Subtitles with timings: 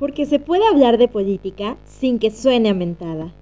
[0.00, 3.34] porque se puede hablar de política sin que suene a mentada.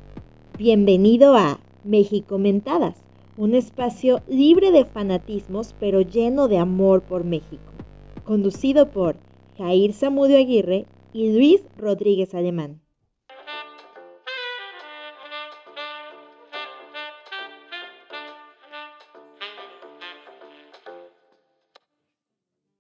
[0.58, 2.96] Bienvenido a México Mentadas,
[3.36, 7.62] un espacio libre de fanatismos pero lleno de amor por México,
[8.24, 9.16] conducido por
[9.56, 12.80] Jair Zamudio Aguirre y Luis Rodríguez Alemán.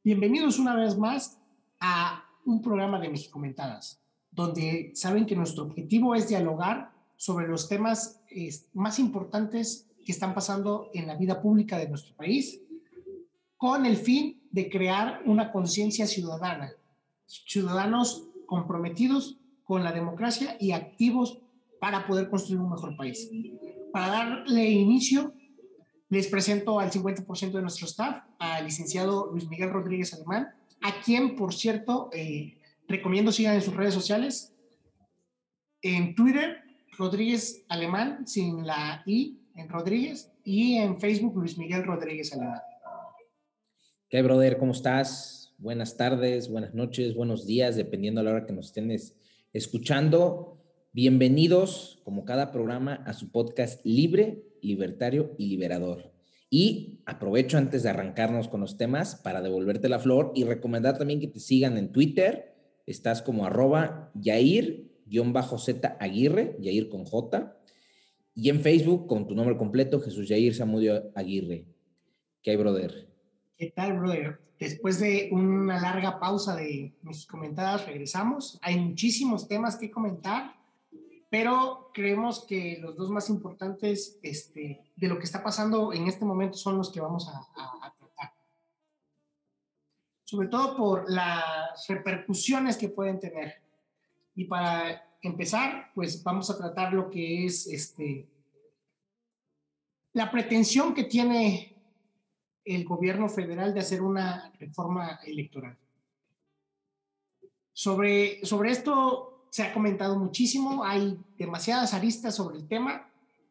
[0.02, 1.40] Bienvenidos una vez más
[1.78, 7.68] a un programa de México Mentadas, donde saben que nuestro objetivo es dialogar sobre los
[7.68, 8.22] temas
[8.72, 12.60] más importantes que están pasando en la vida pública de nuestro país,
[13.56, 16.72] con el fin de crear una conciencia ciudadana,
[17.26, 21.40] ciudadanos comprometidos con la democracia y activos
[21.80, 23.30] para poder construir un mejor país.
[23.92, 25.34] Para darle inicio,
[26.08, 30.48] les presento al 50% de nuestro staff, al licenciado Luis Miguel Rodríguez Alemán,
[30.82, 34.54] a quien, por cierto, eh, recomiendo sigan en sus redes sociales.
[35.82, 36.58] En Twitter,
[36.96, 42.60] Rodríguez Alemán, sin la I en Rodríguez, y en Facebook, Luis Miguel Rodríguez Alemán.
[44.08, 44.56] ¿Qué, brother?
[44.56, 45.54] ¿Cómo estás?
[45.58, 48.96] Buenas tardes, buenas noches, buenos días, dependiendo a la hora que nos estén
[49.52, 50.62] escuchando.
[50.92, 56.17] Bienvenidos, como cada programa, a su podcast libre, libertario y liberador.
[56.50, 61.20] Y aprovecho antes de arrancarnos con los temas para devolverte la flor y recomendar también
[61.20, 62.54] que te sigan en Twitter.
[62.86, 67.54] Estás como arroba Yair-Z Aguirre, Yair con J.
[68.34, 71.66] Y en Facebook con tu nombre completo, Jesús Yair Samudio Aguirre.
[72.42, 73.08] ¿Qué hay, brother?
[73.56, 74.40] ¿Qué tal, brother?
[74.58, 78.58] Después de una larga pausa de mis comentadas, regresamos.
[78.62, 80.57] Hay muchísimos temas que comentar
[81.30, 86.24] pero creemos que los dos más importantes este, de lo que está pasando en este
[86.24, 88.32] momento son los que vamos a, tratar.
[90.24, 93.60] Sobre todo por las repercusiones que pueden tener.
[94.34, 98.26] Y para empezar, pues vamos a tratar lo que es este,
[100.14, 101.74] la pretensión que tiene
[102.64, 105.76] el gobierno federal de hacer una reforma electoral.
[107.72, 113.10] Sobre, sobre esto se ha comentado muchísimo, hay demasiadas aristas sobre el tema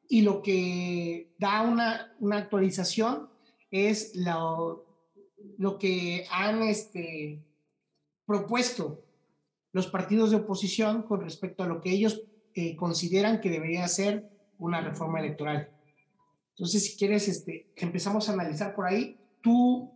[0.09, 3.29] y lo que da una, una actualización
[3.71, 4.85] es lo,
[5.57, 7.43] lo que han este,
[8.25, 9.03] propuesto
[9.73, 12.23] los partidos de oposición con respecto a lo que ellos
[12.55, 15.69] eh, consideran que debería ser una reforma electoral.
[16.55, 19.19] Entonces, si quieres, este, empezamos a analizar por ahí.
[19.41, 19.91] ¿Tú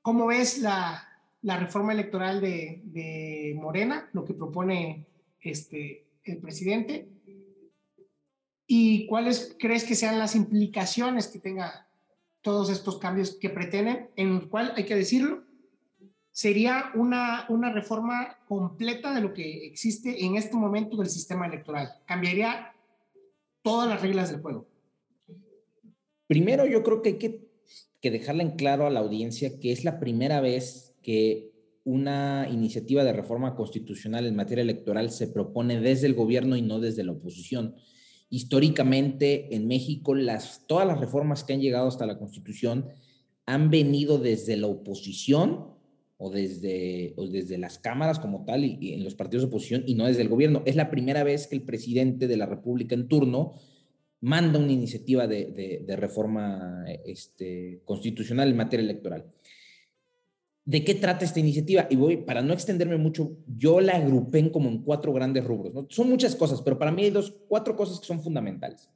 [0.00, 1.05] cómo ves la,
[1.46, 5.06] la reforma electoral de, Morena, lo que propone
[5.40, 7.08] este, el presidente,
[8.66, 11.88] y cuáles crees que sean las implicaciones que tenga
[12.40, 15.44] todos estos cambios que pretenden, en el cual, hay que decirlo,
[16.32, 21.92] sería una, una reforma completa de lo que existe en este momento del sistema electoral.
[22.06, 22.74] Cambiaría
[23.62, 24.66] todas las reglas del juego.
[26.26, 27.48] Primero, yo creo que hay que,
[28.00, 31.52] que dejarle en claro a la audiencia que es la primera vez que
[31.84, 36.80] una iniciativa de reforma constitucional en materia electoral se propone desde el gobierno y no
[36.80, 37.76] desde la oposición.
[38.28, 40.14] Históricamente en México,
[40.66, 42.86] todas las reformas que han llegado hasta la Constitución
[43.46, 45.76] han venido desde la oposición
[46.18, 50.06] o desde, desde las cámaras como tal y, en los partidos de oposición y no
[50.06, 50.64] desde el gobierno.
[50.66, 53.52] Es la primera vez que el presidente de la República en turno
[54.20, 59.35] manda una iniciativa de, de reforma este, constitucional en materia electoral.
[60.66, 61.86] ¿De qué trata esta iniciativa?
[61.88, 65.72] Y voy, para no extenderme mucho, yo la agrupé en como en cuatro grandes rubros.
[65.72, 65.86] ¿no?
[65.88, 68.90] Son muchas cosas, pero para mí hay dos, cuatro cosas que son fundamentales.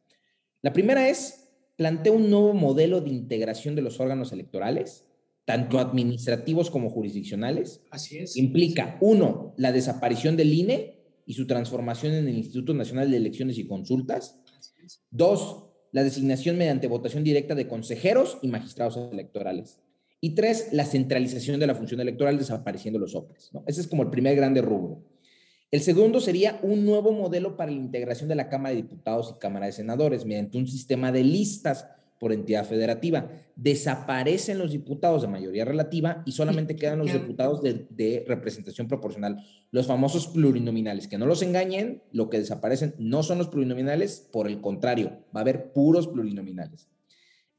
[0.63, 5.07] La primera es, plantea un nuevo modelo de integración de los órganos electorales,
[5.45, 7.83] tanto administrativos como jurisdiccionales.
[7.93, 8.37] Así es.
[8.37, 13.59] Implica, uno, la desaparición del INE y su transformación en el Instituto Nacional de Elecciones
[13.59, 14.41] y Consultas.
[15.13, 19.79] Dos, la designación mediante votación directa de consejeros y magistrados electorales.
[20.21, 23.15] Y tres, la centralización de la función electoral desapareciendo los.
[23.53, 23.65] ¿no?
[23.67, 25.03] Ese es como el primer grande rubro.
[25.71, 29.39] El segundo sería un nuevo modelo para la integración de la Cámara de Diputados y
[29.39, 31.87] Cámara de Senadores mediante un sistema de listas
[32.19, 33.31] por entidad federativa.
[33.57, 39.87] Desaparecen los diputados de mayoría relativa y solamente quedan los diputados de, representación proporcional, los
[39.87, 41.09] famosos plurinominales.
[41.09, 45.41] Que no los engañen, lo que desaparecen no son los plurinominales, por el contrario, va
[45.41, 46.89] a haber puros plurinominales.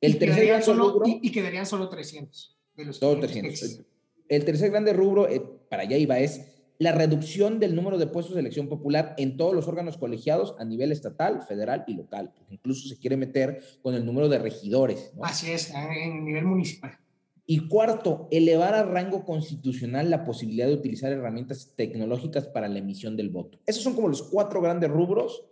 [0.01, 2.57] El y tercer gran solo, rubro, y, quedarían solo 300.
[2.75, 3.81] De los 300.
[4.27, 6.42] El tercer grande rubro, eh, para allá iba, es
[6.80, 10.65] la reducción del número de puestos de elección popular en todos los órganos colegiados a
[10.65, 12.33] nivel estatal, federal y local.
[12.50, 15.13] Incluso se quiere meter con el número de regidores.
[15.21, 16.98] Así es, en nivel municipal.
[17.45, 23.15] Y cuarto, elevar a rango constitucional la posibilidad de utilizar herramientas tecnológicas para la emisión
[23.15, 23.59] del voto.
[23.68, 25.44] Esos son como los cuatro grandes rubros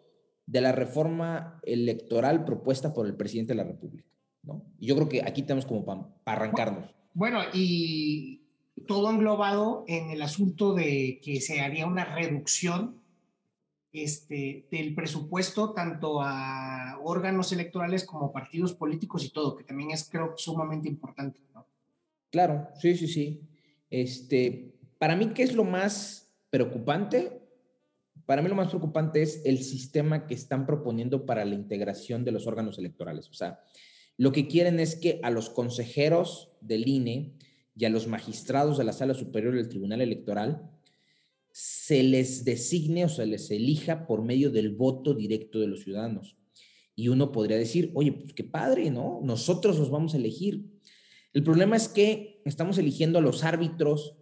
[0.48, 4.10] de la reforma electoral propuesta por el presidente de la República.
[4.50, 4.66] ¿No?
[4.80, 6.94] Y yo creo que aquí tenemos como para arrancarnos.
[7.14, 8.42] Bueno, y
[8.88, 13.00] todo englobado en el asunto de que se haría una reducción
[13.92, 20.08] este, del presupuesto tanto a órganos electorales como partidos políticos y todo, que también es
[20.10, 21.40] creo sumamente importante.
[22.32, 23.42] Claro, sí, sí, sí.
[23.90, 27.42] Este, para mí, ¿qué es lo más preocupante?
[28.26, 32.32] Para mí lo más preocupante es el sistema que están proponiendo para la integración de
[32.32, 33.28] los órganos electorales.
[33.30, 33.60] O sea,
[34.20, 37.38] lo que quieren es que a los consejeros del INE
[37.74, 40.70] y a los magistrados de la Sala Superior del Tribunal Electoral
[41.54, 46.36] se les designe o se les elija por medio del voto directo de los ciudadanos.
[46.98, 49.22] Y uno podría decir, oye, pues qué padre, ¿no?
[49.24, 50.66] Nosotros los vamos a elegir.
[51.32, 54.18] El problema es que estamos eligiendo a los árbitros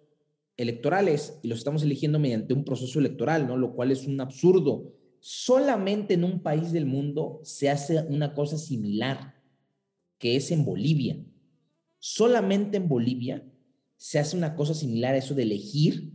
[0.58, 3.58] electorales y los estamos eligiendo mediante un proceso electoral, ¿no?
[3.58, 4.94] Lo cual es un absurdo.
[5.22, 9.37] Solamente en un país del mundo se hace una cosa similar,
[10.18, 11.18] que es en Bolivia.
[12.00, 13.44] Solamente en Bolivia
[13.98, 16.14] se hace una cosa similar a eso de elegir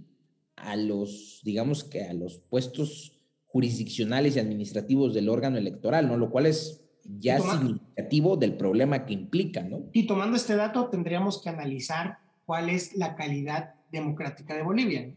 [0.56, 6.16] a los, digamos que a los puestos jurisdiccionales y administrativos del órgano electoral, ¿no?
[6.16, 9.90] Lo cual es ya significativo del problema que implica, ¿no?
[9.93, 15.14] Y tomando este dato, tendríamos que analizar cuál es la calidad democrática de Bolivia.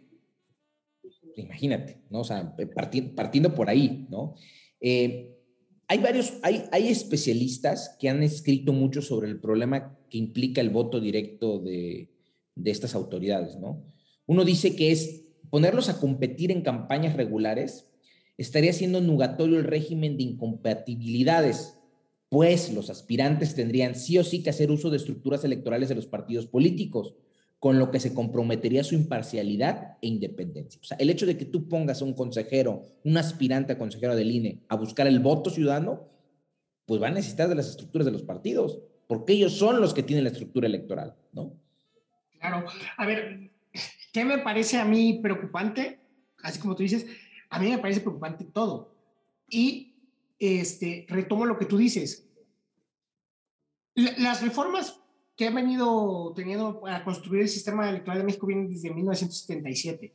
[1.35, 2.21] Imagínate, ¿no?
[2.21, 2.55] O sea,
[3.15, 4.35] partiendo, por ahí, ¿no?
[4.79, 5.37] Eh,
[5.87, 10.99] hay varios, hay, especialistas que han escrito mucho sobre el problema que implica el voto
[10.99, 12.09] directo de,
[12.55, 13.83] de estas autoridades, ¿no?
[14.25, 17.91] Uno dice que es ponerlos a competir en campañas regulares
[18.37, 21.77] estaría siendo nugatorio el régimen de incompatibilidades,
[22.29, 26.07] pues los aspirantes tendrían sí o sí que hacer uso de estructuras electorales de los
[26.07, 27.13] partidos políticos,
[27.65, 30.79] con lo que se comprometería su imparcialidad e independencia.
[30.79, 34.15] O sea, el hecho de que tú pongas a un consejero, un aspirante a consejero
[34.15, 36.07] del INE, a buscar el voto ciudadano,
[36.85, 40.03] pues va a necesitar de las estructuras de los partidos, porque ellos son los que
[40.03, 41.59] tienen la estructura electoral, ¿no?
[42.37, 42.67] Claro.
[42.97, 43.49] A ver,
[44.13, 45.99] ¿Qué me parece a mí preocupante?
[46.43, 47.07] Así como tú dices,
[47.49, 48.95] a mí me parece preocupante todo.
[49.49, 49.95] Y
[50.37, 52.29] este, retomo lo que tú dices.
[53.95, 55.01] Las reformas
[55.35, 60.13] que han venido teniendo para construir el sistema electoral de México vienen desde 1977.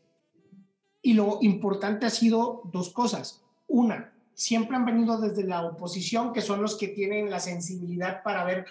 [1.03, 3.43] Y lo importante ha sido dos cosas.
[3.67, 8.45] Una, siempre han venido desde la oposición, que son los que tienen la sensibilidad para
[8.45, 8.65] ver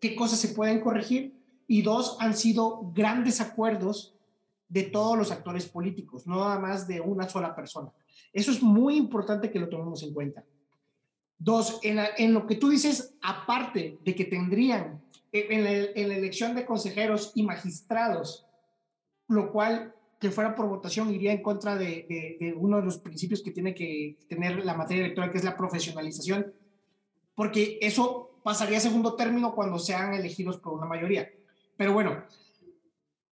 [0.00, 1.34] qué cosas se pueden corregir.
[1.68, 4.14] Y dos, han sido grandes acuerdos
[4.68, 7.92] de todos los actores políticos, no nada más de una sola persona.
[8.32, 10.44] Eso es muy importante que lo tomemos en cuenta.
[11.38, 15.02] Dos, en, lo que tú dices, aparte de que tendrían
[15.32, 18.46] en la, elección de consejeros y magistrados,
[19.28, 23.42] lo cual que fuera por votación iría en contra de, de, uno de los principios
[23.42, 26.52] que tiene que tener la materia electoral, que es la profesionalización,
[27.34, 31.28] porque eso pasaría a segundo término cuando sean elegidos por una mayoría.
[31.76, 32.24] Pero bueno,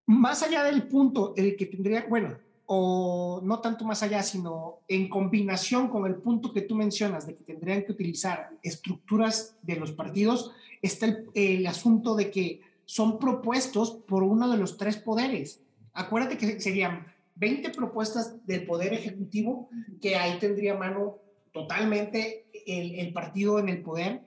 [0.07, 2.37] más allá del punto el que tendría, bueno,
[2.73, 7.35] o no tanto más allá, sino en combinación con el punto que tú mencionas de
[7.35, 13.93] que tendrían que utilizar estructuras de los partidos, está el, asunto de que son propuestos
[14.07, 15.63] por uno de los tres poderes.
[15.93, 17.07] Acuérdate que serían
[17.37, 19.69] 20 propuestas del Poder Ejecutivo,
[20.01, 21.19] que ahí tendría mano
[21.53, 24.23] totalmente el, el partido en el poder,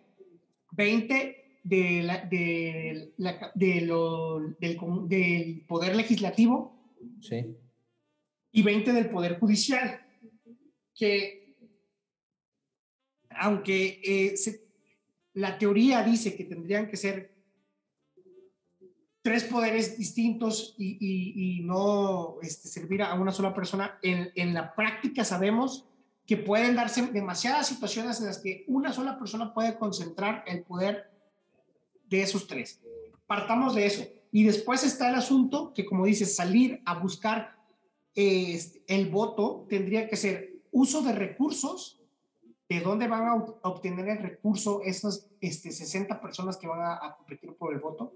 [0.72, 6.76] 20 de la, de la, de lo, del, del, Poder Legislativo
[7.22, 7.56] sí.
[8.52, 10.02] y 20 del Poder Judicial,
[10.96, 11.56] que
[13.30, 14.38] aunque eh,
[15.34, 17.34] la teoría dice que tendrían que ser
[19.22, 25.24] tres poderes distintos y, no este, servir a una sola persona, en, en la práctica
[25.24, 25.88] sabemos
[26.26, 31.10] que pueden darse demasiadas situaciones en las que una sola persona puede concentrar el poder
[32.10, 32.82] de esos tres.
[33.28, 34.06] Partamos de eso.
[34.32, 37.56] Y después está el asunto que, como dices, salir a buscar
[38.16, 42.02] eh, el voto tendría que ser uso de recursos.
[42.70, 47.56] ¿De dónde van a obtener el recurso esas este, 60 personas que van a, competir
[47.56, 48.14] por el voto?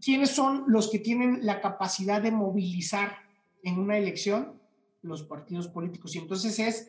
[0.00, 3.16] ¿Quiénes son los que tienen la capacidad de movilizar
[3.62, 4.60] en una elección?
[5.02, 6.14] Los partidos políticos.
[6.14, 6.88] Y entonces es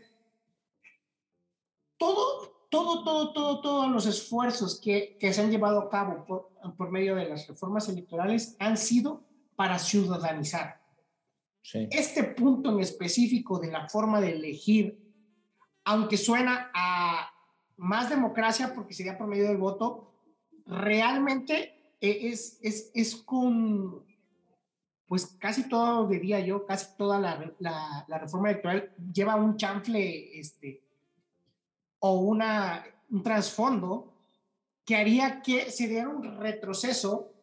[1.97, 6.75] todo, todo, todo, todo, todos los esfuerzos que, que se han llevado a cabo por,
[6.75, 9.23] por, medio de las reformas electorales han sido
[9.55, 10.81] para ciudadanizar.
[11.61, 11.87] Sí.
[11.91, 15.04] Este punto en específico de la forma de elegir,
[15.85, 17.31] aunque suena a
[17.77, 20.11] más democracia porque sería por medio del voto,
[20.65, 24.03] realmente e, es, es, es con,
[25.07, 30.39] pues casi todo, diría yo, casi toda la, la, la reforma electoral lleva un chanfle
[30.39, 30.83] este,
[31.99, 34.11] o una, un trasfondo
[34.83, 37.34] que haría que se diera un retroceso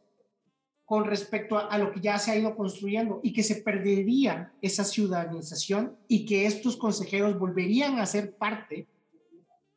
[0.92, 4.84] con respecto a, lo que ya se ha ido construyendo y que se perdería esa
[4.84, 8.86] ciudadanización y que estos consejeros volverían a ser parte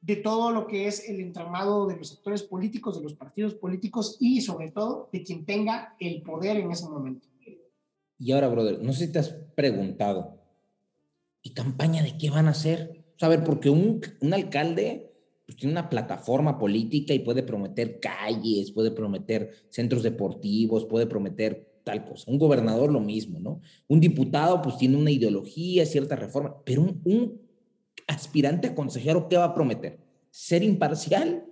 [0.01, 4.17] de todo lo que es el entramado de los sectores políticos, de los partidos políticos
[4.19, 7.25] y sobre todo de quien tenga el poder en ese momento.
[8.19, 10.41] Y ahora, brother, no sé si te has preguntado,
[11.41, 13.05] ¿y campaña de qué van a hacer?
[13.22, 15.14] O a ver, porque un, un alcalde
[15.45, 21.79] pues, tiene una plataforma política y puede prometer calles, puede prometer centros deportivos, puede prometer
[21.83, 22.31] tal cosa.
[22.31, 23.61] Un gobernador lo mismo, ¿no?
[23.87, 27.41] Un diputado pues tiene una ideología, cierta reforma, pero un,
[28.07, 29.99] aspirante a consejero, ¿qué va a prometer?
[30.29, 31.45] ¿Ser imparcial?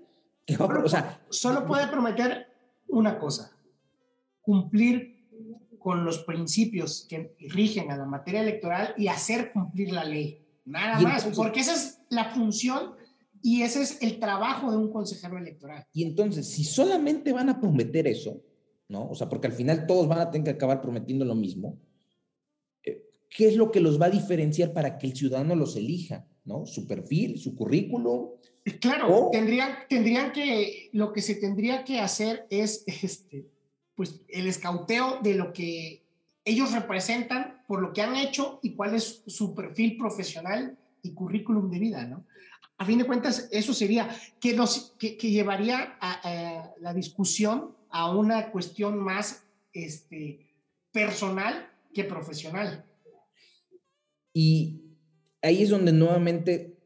[0.45, 2.47] ¿Qué va a, o sea, solo puede prometer
[2.87, 3.57] una cosa,
[4.41, 5.13] cumplir
[5.79, 10.39] con los principios que rigen a la materia electoral y hacer cumplir la ley.
[10.65, 12.93] Nada más, porque esa es la función
[13.43, 15.85] y ese es el trabajo de un consejero electoral.
[15.91, 18.41] Y entonces, si solamente van a prometer eso,
[18.87, 19.09] ¿no?
[19.09, 21.77] O sea, porque al final todos van a tener que acabar prometiendo lo mismo,
[22.83, 26.25] eh, ¿qué es lo que los va a diferenciar para que el ciudadano los elija?
[26.45, 26.65] ¿No?
[26.65, 28.29] Su perfil, su currículum.
[28.79, 33.45] Claro, tendrían, tendrían que, lo que se tendría que hacer es, este,
[33.93, 36.05] pues, el escauteo de lo que
[36.45, 41.69] ellos representan por lo que han hecho y cuál es su perfil profesional y currículum
[41.69, 42.25] de vida, ¿no?
[42.77, 48.51] A fin de cuentas, eso sería que, nos, que, llevaría a, la discusión a una
[48.51, 50.39] cuestión más este,
[50.91, 52.85] personal que profesional.
[54.33, 54.81] Y
[55.41, 56.77] ahí es donde nuevamente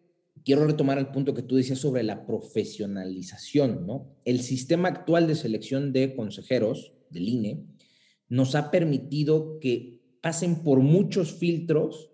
[0.43, 4.15] quiero retomar el punto que tú decías sobre la profesionalización, ¿no?
[4.25, 7.65] El sistema actual de selección de consejeros del INE
[8.29, 12.11] nos ha permitido que pasen por muchos filtros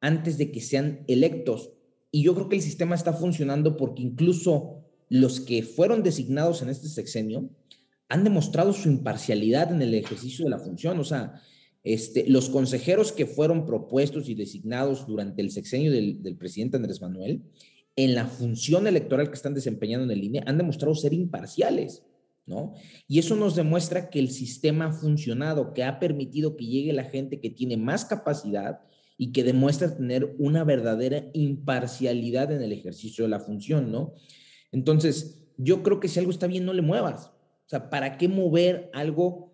[0.00, 1.75] antes de que sean electos
[2.16, 6.70] y yo creo que el sistema está funcionando porque incluso los que fueron designados en
[6.70, 7.50] este sexenio
[8.08, 10.98] han demostrado su imparcialidad en el ejercicio de la función.
[10.98, 11.34] O sea,
[11.84, 17.42] este, los consejeros que fueron propuestos y designados durante el sexenio del, presidente Andrés Manuel,
[17.96, 22.02] en la función electoral que están desempeñando en el INE, han demostrado ser imparciales.
[22.46, 22.72] ¿No?
[23.08, 27.04] Y eso nos demuestra que el sistema ha funcionado, que ha permitido que llegue la
[27.04, 28.80] gente que tiene más capacidad,
[29.18, 34.14] y que demuestra tener una verdadera imparcialidad en el ejercicio de la función, ¿no?
[34.72, 37.26] Entonces, yo creo que si algo está bien, no le muevas.
[37.66, 39.52] O sea, ¿para qué mover algo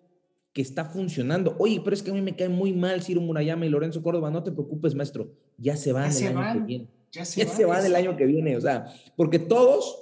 [0.52, 1.57] que está funcionando?
[1.59, 4.31] Oye, pero es que a mí me cae muy mal Ciro Murayama y Lorenzo Córdoba,
[4.31, 6.88] no te preocupes, maestro, ya se van el año que viene.
[7.12, 9.99] Ya se, van, van el año que viene, o sea, porque todos,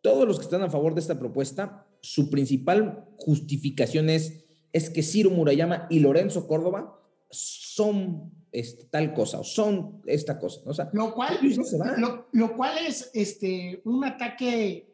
[0.00, 5.02] todos los que están a favor de esta propuesta, su principal justificación es, es que
[5.02, 8.32] Ciro Murayama y Lorenzo Córdoba son
[8.90, 10.60] tal cosa o son esta cosa.
[10.66, 11.38] O sea, lo cual,
[12.32, 14.92] lo, cual es este, un ataque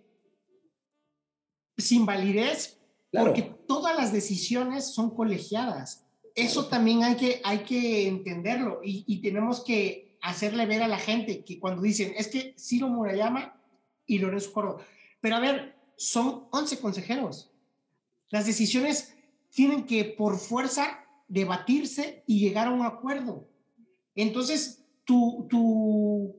[1.76, 2.78] sin validez
[3.12, 6.06] porque todas las decisiones son colegiadas.
[6.34, 10.98] Eso también hay que, hay que entenderlo y, y, tenemos que hacerle ver a la
[10.98, 13.60] gente que cuando dicen, es que Ciro Murayama
[14.06, 14.84] y Lorenzo Córdoba,
[15.20, 17.50] pero a ver, son 11 consejeros.
[18.30, 19.14] Las decisiones
[19.50, 23.49] tienen que por fuerza debatirse y llegar a un acuerdo.
[24.14, 26.36] Entonces, tu, tu,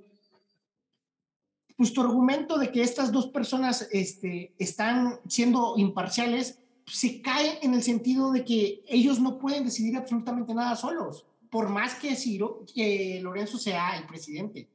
[1.77, 7.73] pues tu argumento de que estas dos personas este, están siendo imparciales se cae en
[7.73, 12.65] el sentido de que ellos no pueden decidir absolutamente nada solos, por más que, Ciro,
[12.73, 14.67] que Lorenzo sea el presidente.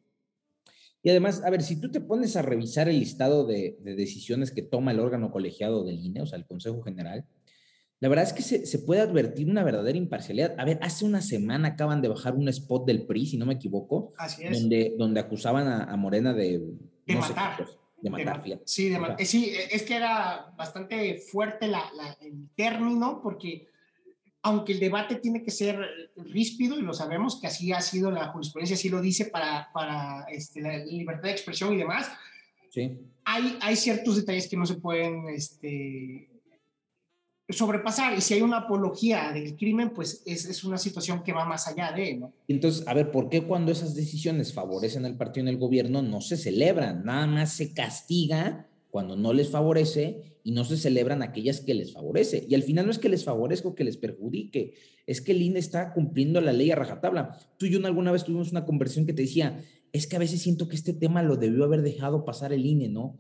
[1.03, 4.51] Y además, a ver, si tú te pones a revisar el listado de, de decisiones
[4.51, 7.25] que toma el órgano colegiado del INE, o sea, el Consejo General,
[7.99, 10.55] la verdad es que se, puede advertir una verdadera imparcialidad.
[10.59, 13.55] A ver, hace una semana acaban de bajar un spot del PRI, si no me
[13.55, 14.13] equivoco,
[14.51, 16.63] Donde, donde acusaban a, Morena de...
[17.07, 17.67] De matar.
[18.03, 21.85] de matar, Sí, de eh, sí, es que era bastante fuerte la,
[22.21, 23.69] el término, porque
[24.43, 25.79] aunque el debate tiene que ser
[26.17, 30.27] ríspido, y lo sabemos que así ha sido la jurisprudencia, así lo dice para, para
[30.31, 32.11] este, la libertad de expresión y demás,
[32.69, 32.99] sí.
[33.25, 35.31] hay, hay ciertos detalles que no se pueden...
[35.31, 36.29] Este,
[37.49, 38.17] sobrepasar.
[38.17, 41.69] Y si hay una apología del crimen, pues es, es, una situación que va más
[41.69, 42.33] allá de, ¿no?
[42.49, 46.21] Entonces, a ver, ¿por qué cuando esas decisiones favorecen al partido en el gobierno no
[46.21, 47.05] se celebran?
[47.05, 51.93] Nada más se castiga cuando no les favorece y no se celebran aquellas que les
[51.93, 52.47] favorece.
[52.49, 54.75] Y al final no es que les favorezca o que les perjudique,
[55.07, 57.39] es que el INE está cumpliendo la ley a rajatabla.
[57.59, 59.61] Tú y yo alguna vez tuvimos una conversación que te decía,
[59.93, 62.89] es que a veces siento que este tema lo debió haber dejado pasar el INE,
[62.89, 63.19] ¿no?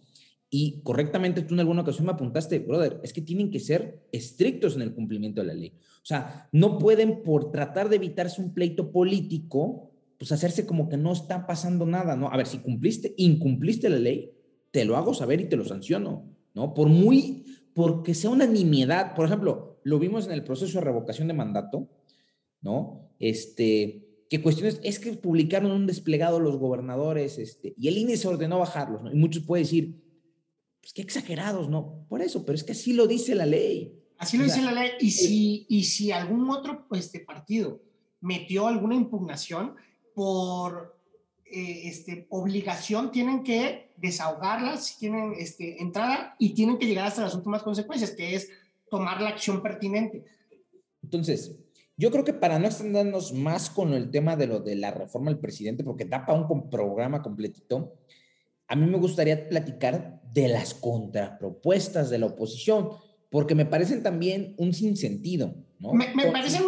[0.48, 4.76] Y correctamente tú en alguna ocasión me apuntaste, brother, es que tienen que ser estrictos
[4.76, 5.72] en el cumplimiento de la ley.
[5.76, 10.96] O sea, no pueden por tratar de evitarse un pleito político, pues hacerse como que
[10.96, 12.28] no está pasando nada, ¿no?
[12.28, 14.32] A ver, si cumpliste, incumpliste la ley,
[14.70, 16.74] te lo hago saber y te lo sanciono, ¿no?
[16.74, 21.28] Por muy, porque sea una nimiedad, por ejemplo, lo vimos en el proceso de revocación
[21.28, 21.88] de mandato,
[22.62, 23.10] ¿no?
[23.18, 28.28] Este, que cuestiones, es que publicaron un desplegado los gobernadores, este, y el INE se
[28.28, 29.12] ordenó bajarlos, ¿no?
[29.12, 30.05] Y muchos pueden decir,
[30.86, 32.06] pues qué exagerados, ¿no?
[32.08, 34.00] Por eso, pero es que así lo dice la ley.
[34.18, 34.90] Así lo dice la ley.
[35.00, 37.82] Y si, y si algún otro este, partido
[38.20, 39.74] metió alguna impugnación
[40.14, 40.96] por
[41.44, 47.34] eh, este, obligación, tienen que desahogarlas, tienen este, entrada y tienen que llegar hasta las
[47.34, 48.48] últimas consecuencias, que es
[48.88, 50.24] tomar la acción pertinente.
[51.02, 51.56] Entonces,
[51.96, 55.32] yo creo que para no extendernos más con el tema de lo de la reforma
[55.32, 57.92] del presidente, porque da para un programa completito,
[58.68, 62.90] a mí me gustaría platicar de las contrapropuestas de la oposición,
[63.30, 65.92] porque me parecen también un sinsentido, ¿no?
[65.92, 66.60] Me, me parece,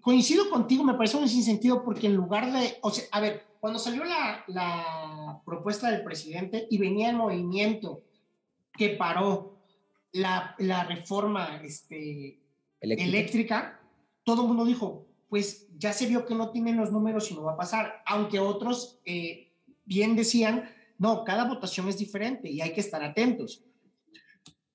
[0.00, 3.78] coincido contigo, me parece un sinsentido porque en lugar de, o sea, a ver, cuando
[3.78, 8.02] salió la, la propuesta del presidente y venía el movimiento
[8.72, 9.58] que paró
[10.12, 12.40] la, la reforma este,
[12.80, 13.08] eléctrica.
[13.08, 13.80] eléctrica,
[14.24, 17.42] todo el mundo dijo, pues ya se vio que no tienen los números y no
[17.42, 19.52] va a pasar, aunque otros eh,
[19.84, 20.70] bien decían,
[21.00, 23.64] no, cada votación es diferente y hay que estar atentos.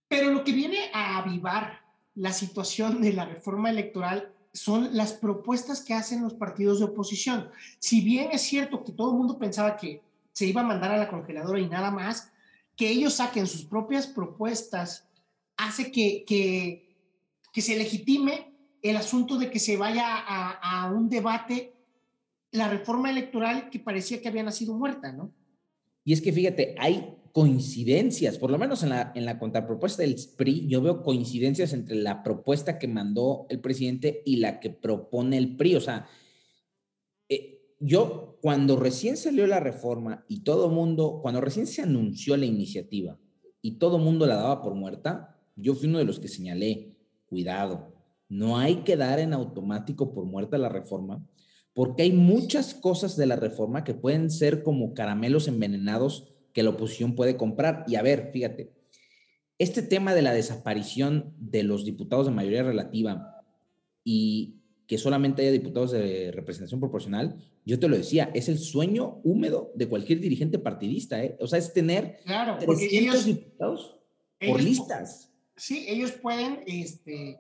[0.08, 1.82] Pero lo que viene a avivar
[2.16, 7.52] la situación de la reforma electoral son las propuestas que hacen los partidos de oposición.
[7.78, 10.02] Si bien es cierto que todo el mundo pensaba que
[10.32, 12.32] se iba a mandar a la congeladora y nada más,
[12.76, 15.08] que ellos saquen sus propias propuestas
[15.58, 18.52] hace que, que, se legitime
[18.82, 21.76] el asunto de que se vaya a, a un debate
[22.50, 25.32] la reforma electoral que parecía que había nacido muerta, ¿no?
[26.06, 30.16] Y es que fíjate, hay coincidencias, por lo menos en la, en la contrapropuesta del
[30.38, 35.38] PRI, yo veo coincidencias entre la propuesta que mandó el presidente y la que propone
[35.38, 35.76] el PRI.
[35.76, 36.08] O sea,
[37.28, 42.46] eh, yo cuando recién salió la reforma y todo mundo, cuando recién se anunció la
[42.46, 43.20] iniciativa
[43.62, 47.94] y todo mundo la daba por muerta, yo fui uno de los que señalé, cuidado,
[48.30, 51.28] no hay que dar en automático por muerta la reforma,
[51.76, 56.70] porque hay muchas cosas de la reforma que pueden ser como caramelos envenenados que la
[56.70, 57.84] oposición puede comprar.
[57.86, 58.72] Y a ver, fíjate,
[59.60, 63.44] este tema de la desaparición de los diputados de mayoría relativa
[64.06, 67.36] y que solamente haya diputados de representación proporcional,
[67.66, 71.36] yo te lo decía, es el sueño húmedo de cualquier dirigente partidista, ¿eh?
[71.42, 73.98] O sea, es tener claro, porque ellos, diputados
[74.40, 75.34] por listas.
[75.58, 77.38] Sí, ellos pueden este,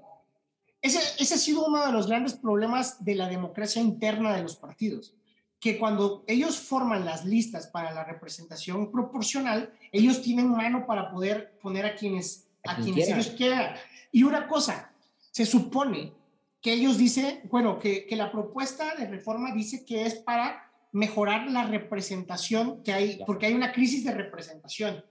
[0.85, 4.55] ese, ese ha sido uno de los grandes problemas de la democracia interna de los
[4.55, 5.15] partidos,
[5.59, 11.57] que cuando ellos forman las listas para la representación proporcional, ellos tienen mano para poder
[11.59, 13.75] poner a quienes, a, quienes ellos quieran.
[14.11, 14.91] Y una cosa,
[15.31, 16.13] se supone
[16.61, 21.49] que ellos dicen, bueno, que, que la propuesta de reforma dice que es para mejorar
[21.49, 25.03] la representación que hay, porque hay una crisis de representación,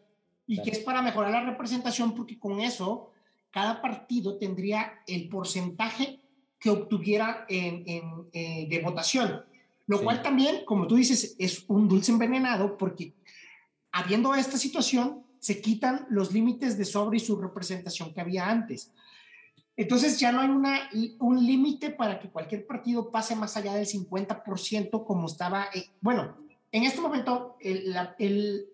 [0.46, 3.10] y que es para mejorar la representación porque con eso
[3.54, 6.18] cada partido tendría el porcentaje
[6.58, 7.84] que obtuviera en,
[8.32, 9.44] eh, de votación,
[9.86, 13.14] lo cual también, como tú dices, es un dulce envenenado porque
[13.92, 18.90] habiendo esta situación, se quitan los límites de sobre y su representación que había antes.
[19.76, 20.90] Entonces ya no hay una,
[21.20, 26.38] un límite para que cualquier partido pase más allá del 50% como estaba, eh, bueno,
[26.72, 28.66] en este momento el, el,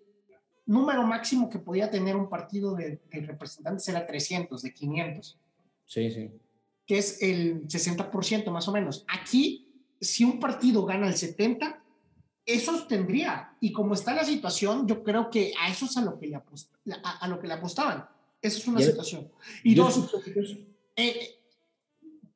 [0.71, 5.37] número máximo que podía tener un partido de, representantes era 300, de 500.
[5.85, 6.31] Sí, sí.
[6.85, 9.03] Que es el 60% más o menos.
[9.09, 9.67] Aquí,
[9.99, 11.83] si un partido gana el 70,
[12.45, 13.53] eso tendría.
[13.59, 16.41] Y como está la situación, yo creo que a eso es a lo que le,
[17.03, 18.05] a, lo que le apostaban.
[18.41, 19.29] Esa es una situación.
[19.63, 20.09] Y dos,
[20.95, 21.37] eh,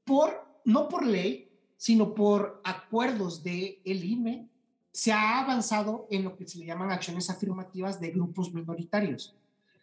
[0.03, 4.49] por, no por ley, sino por acuerdos del el INE,
[4.95, 9.35] se ha avanzado en lo que se le llaman acciones afirmativas de grupos minoritarios.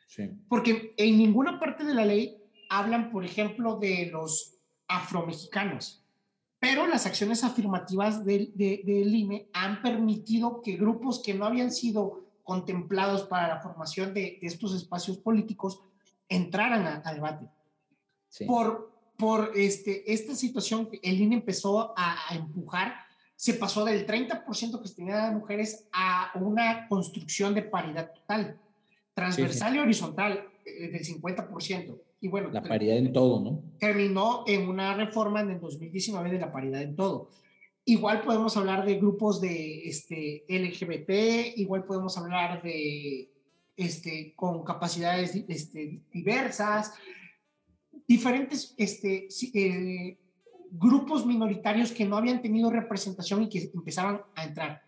[0.06, 0.30] Sí.
[0.48, 4.54] Porque en ninguna parte de la ley hablan, por ejemplo, de los
[4.88, 6.02] afromexicanos,
[6.58, 12.24] pero las acciones afirmativas del, del INE han permitido que grupos que no habían sido
[12.42, 15.82] contemplados para la formación de, estos espacios políticos
[16.26, 17.50] entraran a, debate.
[18.30, 18.46] Sí.
[18.46, 23.11] Por, por este, esta situación, el INE empezó a, a empujar
[23.42, 28.56] se pasó del 30% que tenía de mujeres a una construcción de paridad total,
[29.14, 32.00] transversal y horizontal eh, del 50%.
[32.20, 33.64] Y bueno, la paridad en todo, ¿no?
[33.80, 37.30] Terminó en una reforma en el 2019 de la paridad en todo.
[37.84, 43.28] Igual podemos hablar de grupos de este, LGBT, igual podemos hablar de
[43.76, 46.94] este, con capacidades este, diversas,
[48.06, 50.16] diferentes este, eh,
[50.72, 54.82] grupos minoritarios que no habían tenido representación y que empezaban a entrar.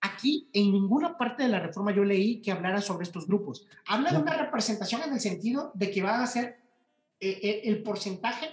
[0.00, 3.66] Aquí, en ninguna parte de la reforma yo leí que hablara sobre estos grupos.
[3.86, 6.60] Habla de una representación en el sentido de que van a ser
[7.18, 8.50] eh, eh, el porcentaje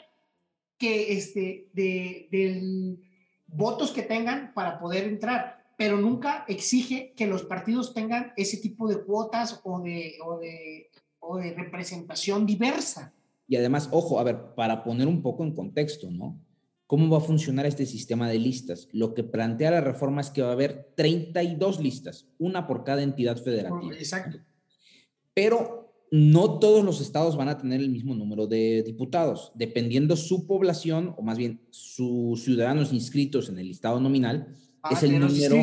[0.78, 2.98] que este, de, de
[3.46, 8.88] votos que tengan para poder entrar, pero nunca exige que los partidos tengan ese tipo
[8.88, 13.14] de cuotas o de, o de, o de representación diversa.
[13.48, 16.40] Y además, ojo, a ver, para poner un poco en contexto, ¿no?
[16.88, 18.88] ¿Cómo va a funcionar este sistema de listas?
[18.91, 23.04] Lo que plantea la reforma es que va a haber 32 listas, una por cada
[23.04, 23.96] entidad federativa.
[23.96, 24.39] Exacto.
[25.34, 30.46] Pero no todos los estados van a tener el mismo número de diputados, dependiendo su
[30.46, 34.56] población, o más bien sus ciudadanos inscritos en el listado nominal,
[34.91, 35.56] es, el número,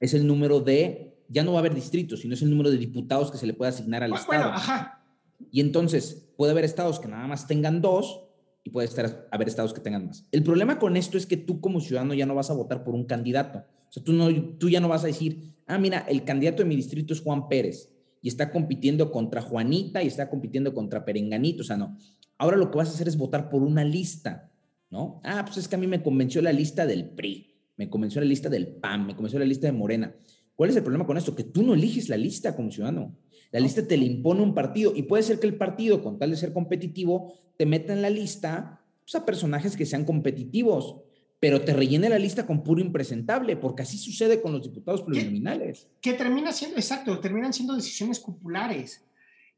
[0.00, 2.76] es el número de, ya no va a haber distritos, sino es el número de
[2.76, 4.50] diputados que se le puede asignar al estado.
[4.52, 5.06] ajá.
[5.50, 8.27] Y entonces puede haber estados que nada más tengan dos
[8.64, 10.26] y puede estar, haber estados que tengan más.
[10.32, 12.94] El problema con esto es que tú como ciudadano ya no vas a votar por
[12.94, 13.64] un candidato.
[13.88, 16.68] O sea, tú, no, tú ya no vas a decir, ah, mira, el candidato de
[16.68, 17.90] mi distrito es Juan Pérez
[18.20, 21.96] y está compitiendo contra Juanita y está compitiendo contra Perenganito, o sea, no.
[22.36, 24.52] Ahora lo que vas a hacer es votar por una lista,
[24.90, 25.20] ¿no?
[25.24, 28.26] Ah, pues es que a mí me convenció la lista del PRI, me convenció la
[28.26, 30.14] lista del PAN, me convenció la lista de Morena.
[30.54, 31.36] ¿Cuál es el problema con esto?
[31.36, 33.16] Que tú no eliges la lista como ciudadano.
[33.50, 36.30] La lista te la impone un partido y puede ser que el partido, con tal
[36.30, 40.96] de ser competitivo, te meta en la lista pues, a personajes que sean competitivos
[41.40, 45.88] pero te rellene la lista con puro impresentable, porque así sucede con los diputados plurinominales.
[46.00, 49.04] Que, termina siendo, exacto, terminan siendo decisiones populares.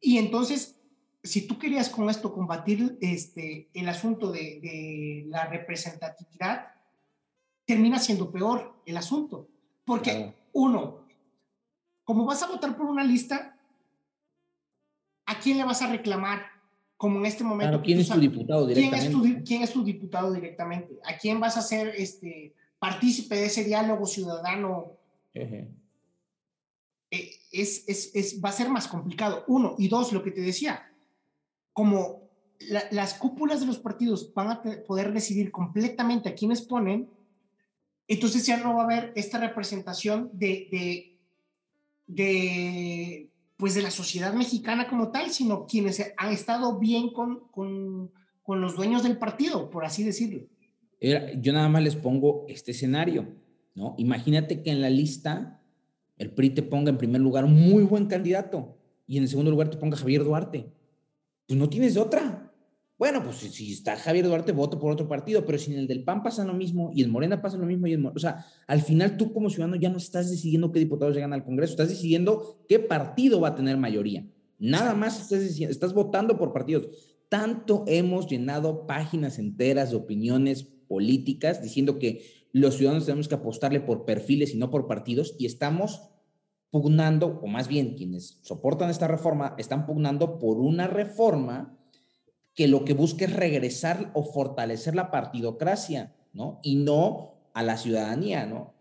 [0.01, 0.79] Y entonces,
[1.23, 6.67] si tú querías con esto combatir este, el asunto de, la representatividad,
[7.65, 9.49] termina siendo peor el asunto.
[9.85, 11.07] Porque, uno,
[12.05, 13.59] como vas a votar por una lista,
[15.31, 16.61] ¿a quién le vas a reclamar?
[17.01, 17.81] como en este momento.
[17.81, 19.43] ¿quién es tu diputado directamente?
[19.43, 20.99] ¿quién es tu, diputado directamente?
[21.03, 24.99] ¿A quién vas a ser este, partícipe de ese diálogo ciudadano?
[25.33, 25.71] Eh,
[27.11, 29.45] es, es, es, va a ser más complicado.
[29.47, 29.77] Uno.
[29.79, 30.93] Y dos, lo que te decía,
[31.73, 32.29] como
[32.91, 37.09] las cúpulas de los partidos van a poder decidir completamente a quiénes ponen,
[38.09, 41.19] entonces ya no va a haber esta representación de, de,
[42.07, 43.30] de
[43.61, 48.11] pues de la sociedad mexicana como tal, sino quienes han estado bien con, con,
[48.43, 50.47] con los dueños del partido, por así decirlo.
[51.39, 53.29] Yo nada más les pongo este escenario,
[53.75, 53.95] ¿no?
[53.99, 55.63] Imagínate que en la lista
[56.17, 59.51] el PRI te ponga en primer lugar un muy buen candidato y en el segundo
[59.51, 60.73] lugar te ponga Javier Duarte.
[61.47, 62.40] Pues no tienes otra.
[63.01, 66.05] Bueno, pues si, está Javier Duarte, voto por otro partido, pero si en el del
[66.05, 69.17] PAN pasa lo mismo y en Morena pasa lo mismo, y o sea, al final
[69.17, 72.79] tú como ciudadano ya no estás decidiendo qué diputados llegan al Congreso, estás decidiendo qué
[72.79, 74.27] partido va a tener mayoría.
[74.59, 76.89] Nada más estás estás votando por partidos.
[77.31, 83.81] Tanto hemos llenado páginas enteras de opiniones políticas diciendo que los ciudadanos tenemos que apostarle
[83.81, 86.11] por perfiles y no por partidos y estamos
[86.71, 91.80] pugnando, o más bien quienes soportan esta reforma, están pugnando por una reforma
[92.55, 96.61] que lo que busca es regresar o fortalecer la partidocracia, ¿no?
[96.63, 98.75] Y no a la ciudadanía, ¿no?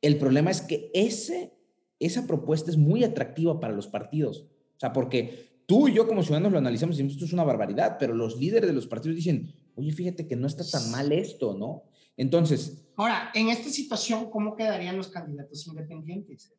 [0.00, 1.52] El problema es que ese,
[1.98, 4.46] esa propuesta es muy atractiva para los partidos.
[4.76, 7.44] O sea, porque tú y yo como ciudadanos lo analizamos y decimos, esto es una
[7.44, 11.12] barbaridad, pero los líderes de los partidos dicen, oye, fíjate que no está tan mal
[11.12, 11.84] esto, ¿no?
[12.16, 12.84] Entonces...
[12.96, 16.52] Ahora, en esta situación, ¿cómo quedarían los candidatos independientes?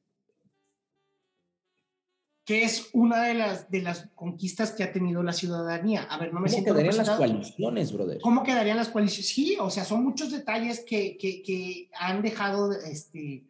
[2.47, 6.03] Que es una de las, de las conquistas que ha tenido la ciudadanía.
[6.03, 8.21] A ver, no me ¿Cómo quedarían las coaliciones, brother?
[8.21, 9.27] ¿Cómo quedarían las coaliciones?
[9.27, 13.43] Sí, o sea, son muchos detalles que, que, que han dejado, este,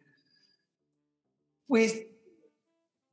[1.68, 2.08] pues,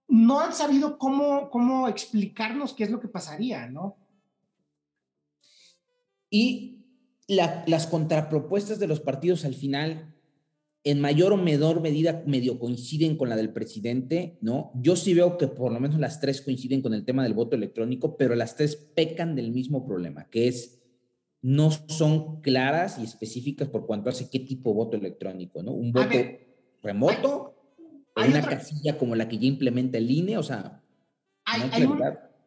[0.08, 3.95] no han sabido cómo, cómo explicarnos qué es lo que pasaría, ¿no?
[6.32, 6.80] Y
[7.28, 10.14] las contrapropuestas de los partidos al final
[10.86, 14.71] en mayor o menor medida medio coinciden con la del presidente, ¿no?
[14.76, 17.56] Yo sí veo que por lo menos las tres coinciden con el tema del voto
[17.56, 20.84] electrónico, pero las tres pecan del mismo problema, que es
[21.41, 25.71] no son claras y específicas por cuanto hace qué tipo de voto electrónico, ¿no?
[25.71, 26.15] Un voto
[26.84, 27.56] remoto,
[28.13, 30.84] hay, una casilla como la que ya implementa el INE, o sea,
[31.45, 31.63] hay,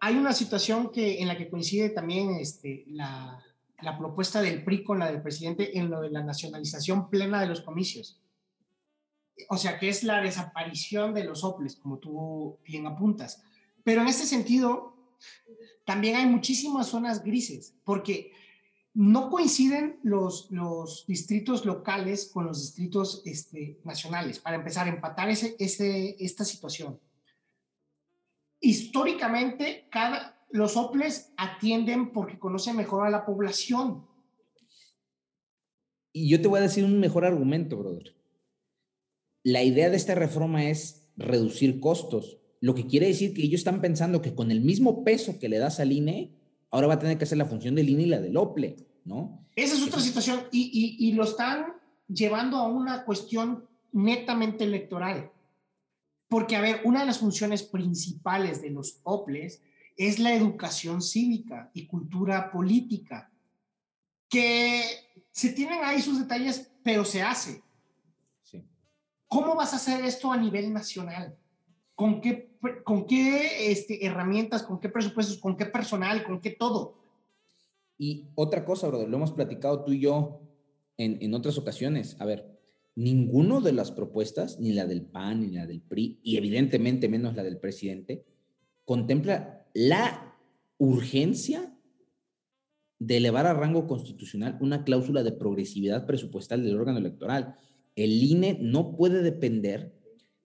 [0.00, 3.42] hay, una situación que, en la que coincide también este, la,
[3.82, 7.48] la propuesta del PRI con la del presidente en lo de la nacionalización plena de
[7.48, 8.20] los comicios
[9.48, 13.42] o sea, que es la desaparición de los OPLES, como tú bien apuntas.
[13.84, 14.96] Pero en este sentido,
[15.84, 18.32] también hay muchísimas zonas grises, porque
[18.94, 20.48] no coinciden los,
[21.06, 25.56] distritos locales con los distritos este, nacionales, para empezar a empatar ese,
[26.18, 27.00] esta situación.
[28.60, 29.88] históricamente
[30.50, 34.06] los OPLES atienden porque conocen mejor a la población.
[36.12, 38.17] Y yo te voy a decir un mejor argumento, brother.
[39.48, 43.80] La idea de esta reforma es reducir costos, lo que quiere decir que ellos están
[43.80, 46.34] pensando que con el mismo peso que le das al INE,
[46.70, 49.46] ahora va a tener que hacer la función del INE y la del OPLE, ¿no?
[49.56, 51.64] Esa es otra situación y, y, y lo están
[52.08, 55.30] llevando a una cuestión netamente electoral.
[56.28, 59.62] Porque, a ver, una de las funciones principales de los OPLES
[59.96, 63.32] es la educación cívica y cultura política,
[64.28, 64.82] que
[65.30, 67.62] se tienen ahí sus detalles, pero se hace.
[69.28, 71.36] ¿Cómo vas a hacer esto a nivel nacional?
[71.94, 76.96] ¿Con qué, con qué este, herramientas, con qué presupuestos, con qué personal, con qué todo?
[77.98, 80.40] Y otra cosa, brother, lo hemos platicado tú y yo
[80.96, 82.16] en, en otras ocasiones.
[82.20, 82.58] A ver,
[82.94, 87.36] ninguno de las propuestas, ni la del PAN, ni la del PRI, y evidentemente menos
[87.36, 88.24] la del presidente,
[88.84, 90.34] contempla la
[90.78, 91.74] urgencia
[92.98, 97.56] de elevar a rango constitucional una cláusula de progresividad presupuestal del órgano electoral.
[97.98, 99.92] El INE no puede depender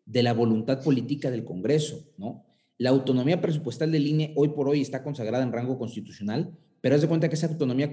[0.05, 2.47] de la voluntad política del Congreso, ¿no?
[2.79, 7.01] La autonomía presupuestal del INE hoy por hoy está consagrada en rango constitucional, pero haz
[7.01, 7.91] de cuenta que esa autonomía,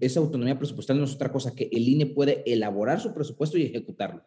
[0.00, 4.22] esa presupuestal no es otra cosa que el INE puede elaborar su presupuesto y ejecutarlo.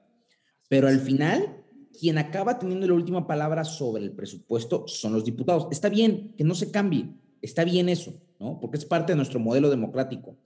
[0.70, 1.64] Pero al final,
[2.00, 5.68] quien acaba teniendo la última palabra sobre el presupuesto son los diputados.
[5.72, 7.10] Está bien que no se cambie,
[7.42, 8.60] está bien eso, ¿no?
[8.60, 10.38] Porque es parte de nuestro modelo democrático.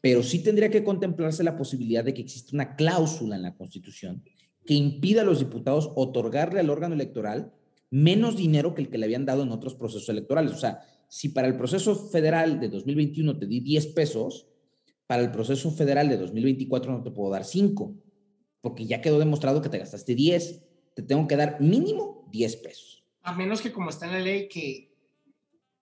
[0.00, 4.22] Pero sí tendría que contemplarse la posibilidad de que exista una cláusula en la Constitución
[4.66, 7.54] que impida a los diputados otorgarle al órgano electoral
[7.90, 10.52] menos dinero que el que le habían dado en otros procesos electorales.
[10.52, 14.46] O sea, si para el proceso federal de 2021 te di 10 pesos,
[15.06, 17.94] para el proceso federal de 2024 no te puedo dar 5,
[18.60, 20.64] porque ya quedó demostrado que te gastaste 10.
[20.94, 23.04] Te tengo que dar mínimo 10 pesos.
[23.22, 24.94] A menos que como está en la ley que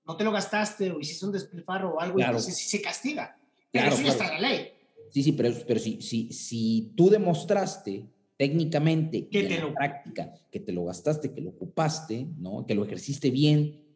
[0.04, 3.36] no te lo gastaste o hiciste un despilfarro o algo, entonces sí se castiga.
[3.76, 4.68] Pero eso ya está en la ley.
[5.10, 9.74] Sí, sí, pero, pero si, si, si tú demostraste técnicamente que te lo...
[9.74, 12.66] práctica, que te lo gastaste, que lo ocupaste, ¿no?
[12.66, 13.86] que lo ejerciste bien,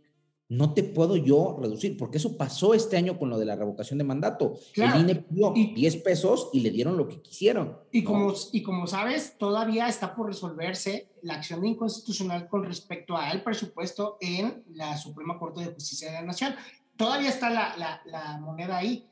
[0.50, 3.98] no te puedo yo reducir, porque eso pasó este año con lo de la revocación
[3.98, 4.54] de mandato.
[4.74, 7.78] El INE pidió 10 pesos y le dieron lo que quisieron.
[7.92, 13.44] Y, como, y como sabes, todavía está por resolverse la acción inconstitucional con respecto al
[13.44, 16.54] presupuesto en la Suprema Corte de Justicia de la Nación.
[16.96, 19.08] Todavía está la, la, la moneda ahí.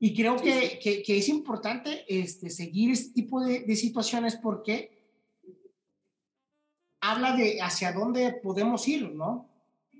[0.00, 4.98] Y creo que, que, es importante este, seguir este tipo de, de, situaciones porque
[7.00, 9.48] habla de hacia dónde podemos ir, ¿no?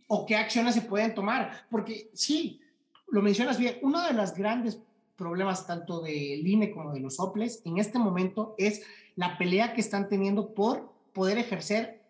[0.08, 1.66] O qué acciones se pueden tomar.
[1.70, 2.60] Porque sí,
[3.08, 4.78] lo mencionas bien, uno de los grandes
[5.16, 8.82] problemas tanto del INE como de los OPLES en este momento es
[9.16, 12.02] la pelea que están teniendo por poder ejercer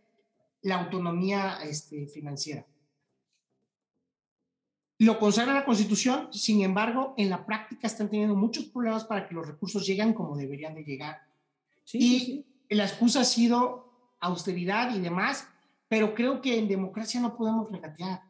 [0.62, 2.66] la autonomía este, financiera
[5.04, 9.34] lo consagra la Constitución, sin embargo, en la práctica están teniendo muchos problemas para que
[9.34, 11.18] los recursos lleguen como deberían de llegar.
[11.92, 15.46] y la excusa ha sido austeridad y demás,
[15.88, 18.22] pero creo que en democracia no podemos regatear.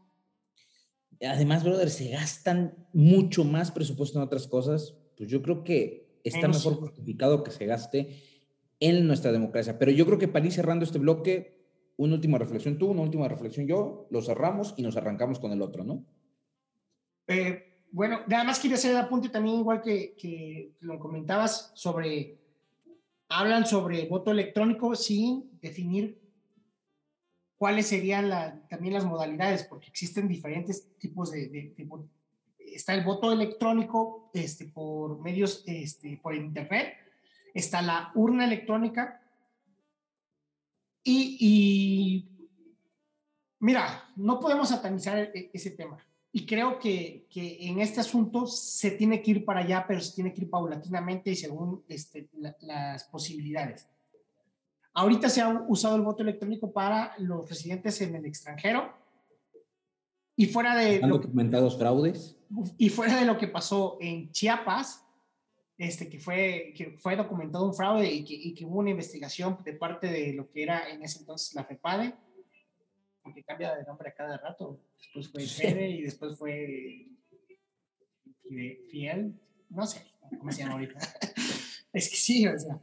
[1.21, 4.95] Además, brother, se gastan mucho más presupuesto en otras cosas.
[5.17, 8.23] Pues yo creo que está mejor justificado que se gaste
[8.81, 9.79] en nuestra democracia.
[9.79, 11.65] Pero yo creo que para ir cerrando este bloque,
[11.97, 15.63] una última reflexión tú, una última reflexión yo, lo cerramos y nos arrancamos con el
[15.63, 16.05] otro, ¿no?
[17.27, 22.39] Eh, bueno, nada más quería hacer el apunte también, igual que, lo comentabas, sobre,
[23.29, 26.21] hablan sobre voto electrónico sin definir
[27.57, 31.73] cuáles serían también las modalidades, porque existen diferentes tipos de, de,
[32.59, 36.95] está el voto electrónico este, por medios, este, por internet,
[37.55, 39.23] está la urna electrónica
[41.05, 42.29] y, y
[43.61, 46.05] mira, no podemos satanizar e, ese tema
[46.37, 50.17] y creo que, que, en este asunto se tiene que ir para allá, pero se
[50.17, 52.29] tiene que ir paulatinamente y según este,
[52.61, 53.89] las posibilidades.
[54.95, 58.93] Ahorita se ha usado el voto electrónico para los residentes en el extranjero
[60.35, 60.99] y fuera de...
[61.05, 62.37] ¿Han documentados fraudes?
[62.79, 65.07] Y fuera de lo que pasó en Chiapas,
[65.79, 69.59] este, que, fue, que fue documentado un fraude y que, y que hubo una investigación
[69.65, 72.13] de parte de lo que era en ese entonces la FEPADE,
[73.25, 74.79] porque cambia de nombre a cada rato.
[74.99, 77.09] Después fue Fede y después fue
[78.91, 79.35] Fiel,
[79.71, 80.07] no sé
[80.39, 80.99] cómo se llama ahorita.
[81.93, 82.79] es que sí, o sea.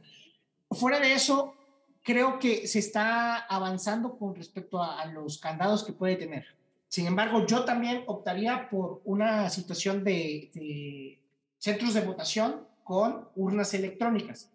[0.70, 1.54] Fuera de eso,
[2.02, 6.44] creo que se está avanzando con respecto a, los candados que puede tener.
[6.88, 11.22] Sin embargo, yo también optaría por una situación de, de
[11.58, 14.50] centros de votación con urnas electrónicas.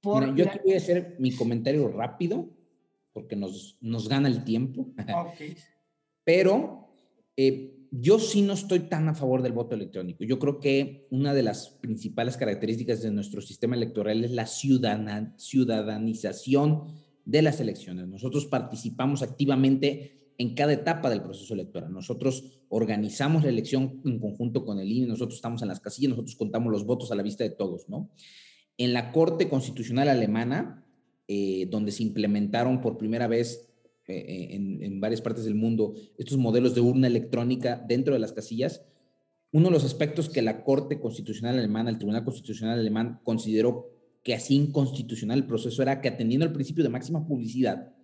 [0.00, 2.48] Por yo te voy a hacer mi comentario rápido
[3.20, 4.92] porque nos, nos gana el tiempo.
[6.24, 6.90] pero
[7.36, 10.24] eh, yo sí no estoy tan a favor del voto electrónico.
[10.24, 16.84] Yo creo que una de las principales características de nuestro sistema electoral es la ciudadanización
[17.24, 18.06] de las elecciones.
[18.06, 21.92] Nosotros participamos activamente en cada etapa del proceso electoral.
[21.92, 26.36] Nosotros organizamos la elección en conjunto con el INE, nosotros estamos en las casillas, nosotros
[26.36, 28.10] contamos los votos a la vista de todos, ¿no?
[28.78, 30.86] En la Corte Constitucional Alemana,
[31.32, 33.70] eh, donde se implementaron por primera vez
[34.08, 38.82] eh, en, varias partes del mundo estos modelos de urna electrónica dentro de las casillas,
[39.52, 43.92] uno de los aspectos que la Corte Constitucional Alemana, el Tribunal Constitucional Alemán, consideró
[44.24, 47.94] que así inconstitucional el proceso era que atendiendo al principio de máxima publicidad,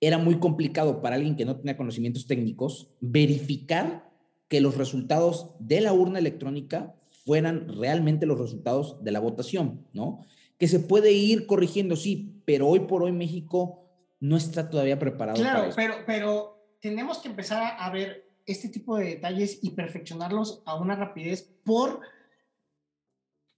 [0.00, 4.08] era muy complicado para alguien que no tenía conocimientos técnicos verificar
[4.46, 10.20] que los resultados de la urna electrónica fueran realmente los resultados de la votación, ¿no?
[10.58, 15.36] Que se puede ir corrigiendo, sí, pero hoy por hoy México no está todavía preparado.
[15.36, 20.76] Claro, pero, pero tenemos que empezar a ver este tipo de detalles y perfeccionarlos a
[20.76, 22.00] una rapidez por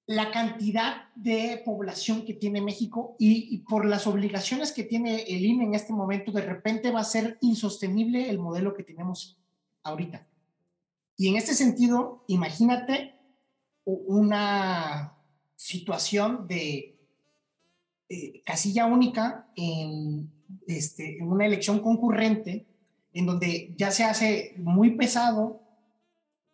[0.06, 5.64] la cantidad de población que tiene México y, por las obligaciones que tiene el INE
[5.64, 9.38] en este momento, de repente va a ser insostenible el modelo que tenemos
[9.82, 10.26] ahorita.
[11.14, 13.16] Y en este sentido, imagínate
[13.84, 15.18] una
[15.56, 16.97] situación de
[18.08, 20.30] eh, casilla única en,
[20.66, 22.66] este, en una elección concurrente,
[23.12, 25.62] en donde ya se hace muy pesado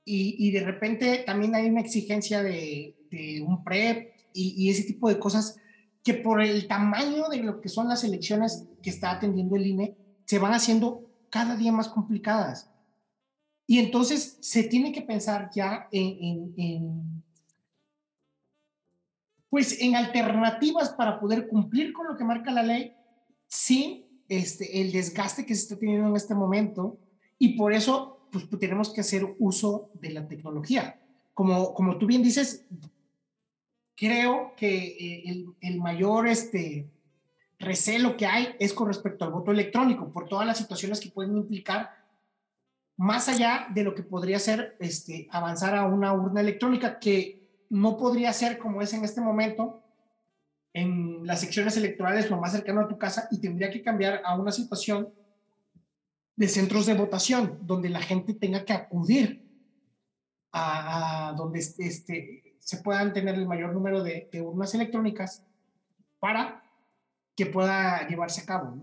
[0.05, 2.97] y, y de repente también hay una exigencia de,
[3.47, 5.57] un PREP y, ese tipo de cosas
[6.03, 9.97] que por el tamaño de lo que son las elecciones que está atendiendo el INE,
[10.25, 12.71] se van haciendo cada día más complicadas.
[13.69, 17.23] Y entonces se tiene que pensar ya en,
[19.55, 22.93] pues en alternativas para poder cumplir con lo que marca la ley
[23.47, 26.99] sin este, el desgaste que se está teniendo en este momento.
[27.39, 31.01] Y por eso pues, tenemos que hacer uso de la tecnología.
[31.35, 32.67] Como, como tú bien dices,
[33.95, 36.91] creo que eh, el, mayor este,
[37.61, 41.37] recelo que hay es con respecto al voto electrónico, por todas las situaciones que pueden
[41.37, 41.91] implicar,
[42.97, 47.97] más allá de lo que podría ser este, avanzar a una urna electrónica, que no
[47.97, 49.83] podría ser como es en este momento
[50.73, 54.39] en las secciones electorales lo más cercano a tu casa y tendría que cambiar a
[54.39, 55.13] una situación
[56.37, 59.49] de centros de votación, donde la gente tenga que acudir
[60.53, 65.45] a, donde este, se puedan tener el mayor número de, urnas electrónicas
[66.19, 66.65] para
[67.37, 68.77] que pueda llevarse a cabo.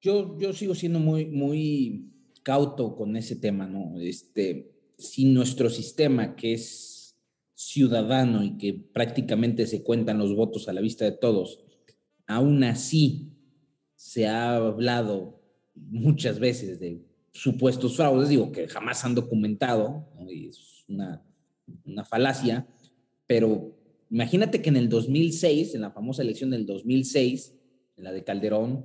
[0.00, 2.10] Yo, yo sigo siendo muy, muy
[2.42, 4.00] cauto con ese tema, ¿no?
[4.00, 7.16] Este, si nuestro sistema, que es
[7.54, 11.64] ciudadano y que prácticamente se cuentan los votos a la vista de todos,
[12.26, 13.32] aún así
[13.96, 15.40] se ha hablado
[15.74, 21.24] muchas veces de supuestos fraudes, digo que jamás han documentado, es una
[21.84, 22.66] una falacia,
[23.26, 23.76] pero
[24.10, 27.54] imagínate que en el 2006, en la famosa elección del 2006,
[27.96, 28.84] en la de Calderón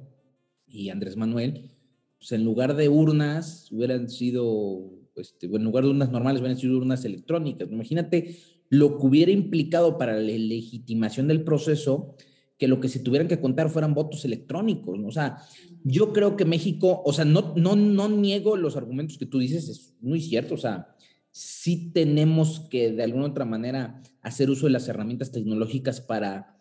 [0.68, 1.72] y Andrés Manuel,
[2.18, 6.78] pues en lugar de urnas hubieran sido, este, en lugar de urnas normales hubieran sido
[6.78, 7.70] urnas electrónicas.
[7.72, 8.38] Imagínate
[8.70, 12.16] lo que hubiera implicado para la legitimación del proceso
[12.58, 14.98] que lo que se tuvieran que contar fueran votos electrónicos.
[15.06, 15.38] O sea,
[15.84, 19.68] yo creo que México, o sea, no, no, no niego los argumentos que tú dices,
[19.68, 20.96] es muy cierto, o sea,
[21.32, 26.58] sí tenemos que de alguna otra manera hacer uso de las herramientas tecnológicas para,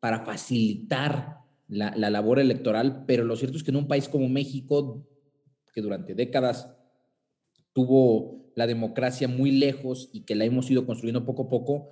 [0.00, 5.06] para facilitar la, labor electoral, pero lo cierto es que en un país como México,
[5.74, 6.74] que durante décadas
[7.76, 11.90] tuvo la democracia muy lejos y que la hemos ido construyendo poco a poco,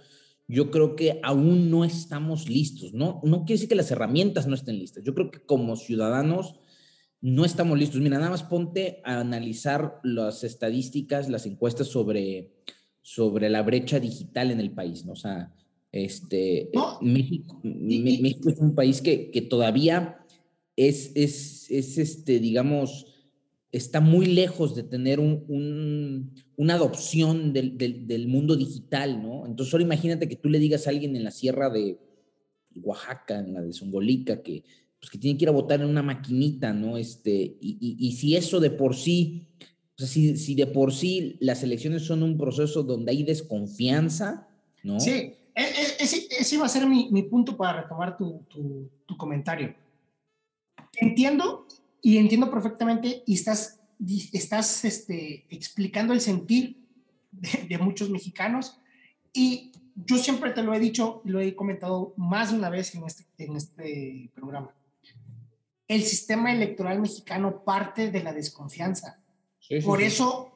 [0.48, 2.94] yo creo que aún no estamos listos.
[2.94, 5.04] No, no quiere decir que las herramientas no estén listas.
[5.04, 6.54] Yo creo que como ciudadanos
[7.20, 8.00] no estamos listos.
[8.00, 12.54] Mira, nada más ponte a analizar las estadísticas, las encuestas sobre,
[13.02, 15.12] sobre la brecha digital en el país, ¿no?
[15.12, 15.52] O sea,
[15.92, 16.70] este,
[17.02, 20.24] México, México, es un país que, que todavía
[20.76, 23.13] es, es, es, este, digamos,
[23.76, 29.46] está muy lejos de tener un, un, una adopción del, del, mundo digital, ¿no?
[29.46, 31.98] Entonces, ahora imagínate que tú le digas a alguien en la sierra de
[32.76, 34.64] Oaxaca, en la de Zongolica, que
[35.04, 36.96] pues, que tienen que ir a votar en una maquinita, ¿no?
[36.96, 41.36] Este, y, y, si eso de por sí, o sea, si, si, de por sí
[41.40, 44.48] las elecciones son un proceso donde hay desconfianza,
[44.82, 45.00] ¿no?
[45.00, 49.16] Sí, e, e, ese, ese iba a ser mi, mi punto para retomar tu, tu,
[49.16, 49.74] comentario.
[50.96, 51.66] Entiendo
[52.04, 53.80] y entiendo perfectamente y estás,
[54.32, 56.86] estás este, explicando el sentir
[57.32, 58.78] de, de muchos mexicanos
[59.32, 63.04] y yo siempre te lo he dicho lo he comentado más de una vez en
[63.04, 64.72] este, en este programa
[65.88, 69.20] el sistema electoral mexicano parte de la desconfianza.
[69.84, 70.52] Por eso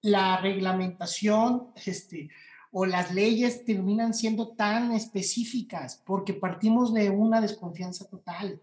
[0.00, 2.30] la reglamentación este,
[2.72, 8.60] o las leyes terminan siendo tan específicas, porque partimos de una desconfianza total.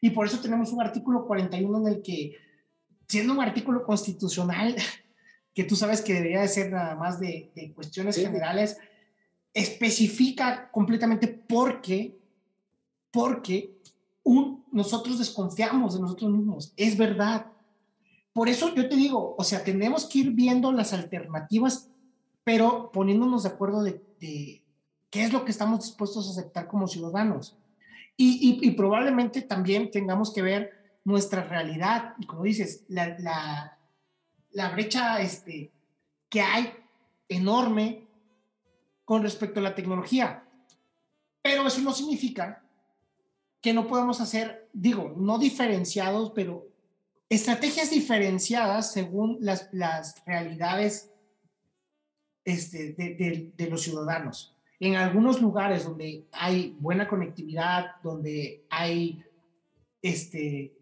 [0.00, 2.36] Y por eso tenemos un artículo 41 en el que,
[3.06, 4.76] siendo un artículo constitucional,
[5.54, 8.78] que tú sabes que debería de ser nada más de, cuestiones generales,
[9.52, 12.16] especifica completamente por qué,
[13.10, 13.76] porque
[14.22, 16.72] un, nosotros desconfiamos de nosotros mismos.
[16.76, 17.46] Es verdad.
[18.32, 21.90] Por eso yo te digo, o sea, tenemos que ir viendo las alternativas,
[22.44, 24.00] pero poniéndonos de acuerdo de,
[25.10, 27.56] qué es lo que estamos dispuestos a aceptar como ciudadanos.
[28.20, 30.72] Y, probablemente también tengamos que ver
[31.04, 32.14] nuestra realidad.
[32.18, 33.16] Y como dices, la,
[34.50, 35.70] la, brecha este,
[36.28, 36.72] que hay
[37.28, 38.08] enorme
[39.04, 40.44] con respecto a la tecnología.
[41.40, 42.64] Pero eso no significa
[43.60, 46.66] que no podamos hacer, digo, no diferenciados, pero
[47.28, 51.12] estrategias diferenciadas según las, las realidades
[52.44, 54.57] este, de, de, los ciudadanos.
[54.80, 59.22] En algunos lugares donde hay buena conectividad, donde hay
[60.02, 60.72] este,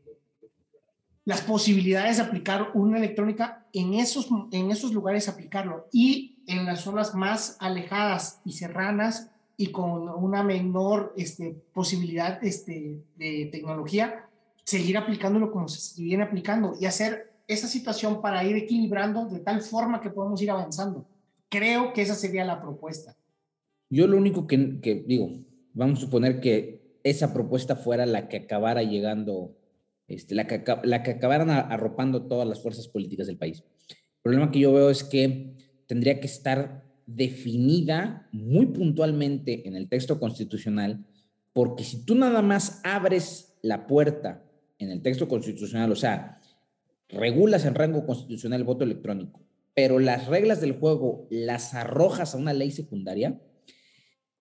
[1.25, 5.89] las posibilidades de aplicar una electrónica, en esos, en esos lugares aplicarlo.
[5.93, 13.03] Y en las zonas más alejadas y serranas, y con una menor este, posibilidad este,
[13.17, 14.29] de tecnología,
[14.65, 19.63] seguir aplicándolo como se viene aplicando y hacer esa situación para ir equilibrando de tal
[19.63, 21.07] forma que podamos ir avanzando.
[21.49, 23.17] Creo que esa sería la propuesta.
[23.89, 25.31] Yo lo único que, digo,
[25.73, 29.57] vamos a suponer que esa propuesta fuera la que acabara llegando,
[30.09, 33.63] este, la, que, la que acabaran arropando todas las fuerzas políticas del país.
[33.89, 35.55] El problema que yo veo es que
[35.87, 41.07] tendría que estar definida muy puntualmente en el texto constitucional,
[41.53, 44.43] porque si tú nada más abres la puerta
[44.79, 46.41] en el texto constitucional, o sea,
[47.09, 49.41] regulas en rango constitucional el voto electrónico,
[49.75, 53.41] pero las reglas del juego las arrojas a una ley secundaria,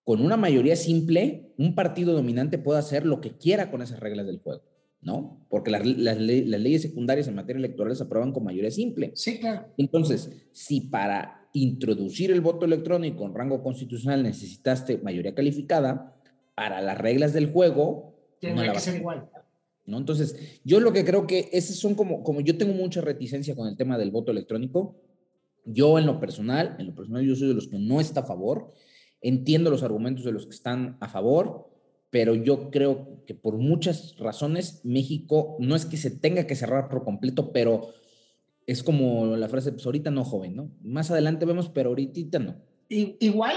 [0.06, 4.24] con una mayoría simple, un partido dominante puede hacer lo que quiera con esas reglas
[4.24, 4.62] del juego,
[5.00, 5.44] ¿no?
[5.48, 9.10] Porque las, las leyes secundarias en materia electoral se aprueban con mayoría simple.
[9.16, 9.66] Sí, claro.
[9.76, 16.16] Entonces, si para introducir el voto electrónico en rango constitucional necesitaste mayoría calificada,
[16.54, 18.14] para las reglas del juego...
[18.38, 19.28] Tiene que ser igual.
[19.86, 19.98] ¿no?
[19.98, 23.66] Entonces, yo lo que creo que esos son como, como yo tengo mucha reticencia con
[23.66, 25.00] el tema del voto electrónico,
[25.64, 28.26] yo en lo personal, en lo personal yo soy de los que no está a
[28.26, 28.72] favor,
[29.20, 31.70] entiendo los argumentos de los que están a favor,
[32.10, 36.88] pero yo creo que por muchas razones México no es que se tenga que cerrar
[36.88, 37.92] por completo, pero
[38.66, 40.70] es como la frase, pues ahorita no, joven, ¿no?
[40.82, 42.56] Más adelante vemos, pero ahorita no.
[42.88, 43.54] igual,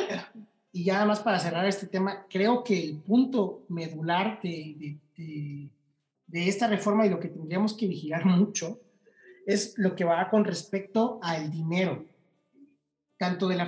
[0.72, 5.70] y ya más para cerrar este tema, creo que el punto medular de, de,
[6.28, 8.80] de, esta reforma y lo que tendríamos que vigilar mucho
[9.48, 12.06] es lo que va con respecto al dinero,
[13.20, 13.62] tanto del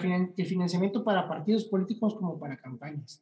[0.47, 3.21] financiamiento para partidos políticos como para campañas.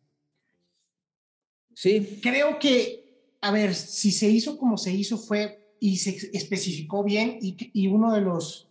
[1.73, 2.19] Sí.
[2.21, 7.39] Creo que, a ver, si se hizo como se hizo fue y se especificó bien
[7.41, 8.67] y, y uno de los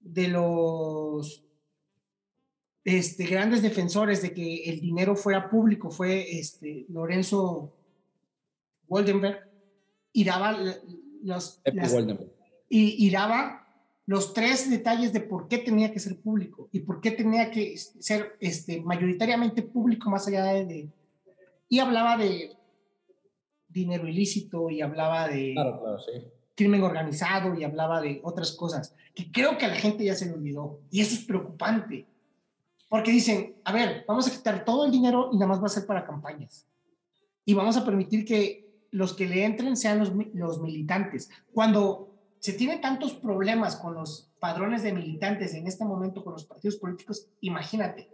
[0.00, 1.42] de los
[2.84, 7.72] este, grandes defensores de que el dinero fuera público fue este, Lorenzo
[8.86, 9.50] Goldenberg
[10.12, 10.56] y daba
[11.22, 11.62] los
[12.68, 13.65] y, y, daba
[14.06, 17.76] los tres detalles de por qué tenía que ser público y por qué tenía que
[17.76, 20.88] ser este, mayoritariamente público más allá de
[21.68, 22.56] y hablaba de
[23.68, 25.54] dinero ilícito y hablaba de
[26.54, 30.26] crimen organizado y hablaba de otras cosas que creo que a la gente ya se
[30.26, 30.80] le olvidó.
[30.90, 32.06] Y eso es preocupante.
[32.88, 35.70] Porque dicen, a ver, vamos a quitar todo el dinero y nada más va a
[35.70, 36.66] ser para campañas.
[37.44, 41.30] Y vamos a permitir que los que le entren sean los, los militantes.
[41.52, 42.15] Cuando
[42.46, 46.76] se tienen tantos problemas con los padrones de militantes en este momento con los partidos
[46.76, 48.08] políticos, imagínate.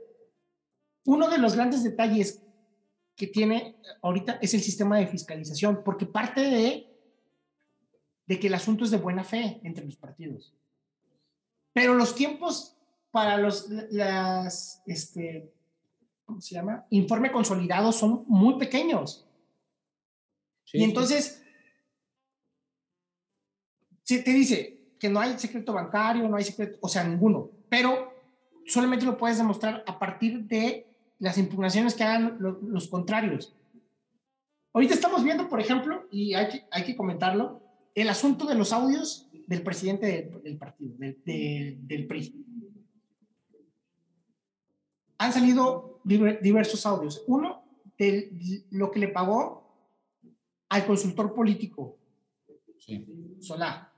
[1.04, 2.42] Uno de los grandes detalles
[3.14, 6.90] que tiene ahorita es el sistema de fiscalización, porque parte de,
[8.24, 10.54] de que el asunto es de buena fe entre los partidos.
[11.74, 12.78] Pero los tiempos
[13.10, 15.52] para los las, este,
[16.24, 16.86] ¿cómo se llama?
[16.88, 19.28] Informe consolidado son muy pequeños.
[20.72, 21.41] y entonces,
[24.02, 28.12] se te dice que no hay secreto bancario, no hay secreto, o sea, ninguno, pero
[28.66, 30.86] solamente lo puedes demostrar a partir de
[31.18, 33.54] las impugnaciones que hagan los contrarios.
[34.72, 37.60] Ahorita estamos viendo, por ejemplo, y hay que, hay que comentarlo,
[37.94, 42.44] el asunto de los audios del presidente del, partido, del PRI.
[45.18, 47.22] Han salido diversos audios.
[47.26, 47.62] Uno,
[47.98, 49.62] de lo que le pagó
[50.68, 51.98] al consultor político.
[52.78, 53.06] Sí.
[53.40, 53.91] Solá.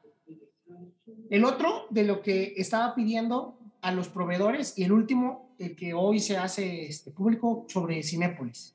[1.31, 5.93] El otro de lo que estaba pidiendo a los proveedores y el último, el que
[5.93, 8.75] hoy se hace este, público sobre Cinépolis.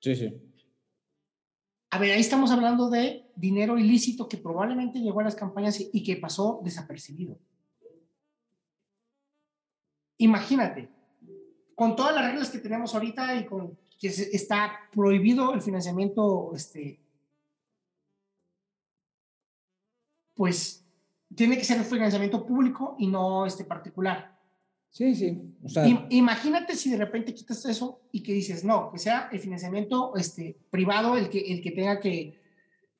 [0.00, 0.34] Sí, sí.
[1.90, 6.02] A ver, ahí estamos hablando de dinero ilícito que probablemente llegó a las campañas y
[6.02, 7.38] que pasó desapercibido.
[10.18, 10.88] Imagínate,
[11.74, 16.98] con todas las reglas que tenemos ahorita y con que está prohibido el financiamiento, este,
[20.34, 20.81] pues
[21.34, 24.38] tiene que ser el financiamiento público y no este particular.
[24.90, 25.40] Sí, sí.
[26.10, 30.58] imagínate si de repente quitas eso y que dices, no, que sea el financiamiento este,
[30.68, 32.38] privado el que, el que tenga que,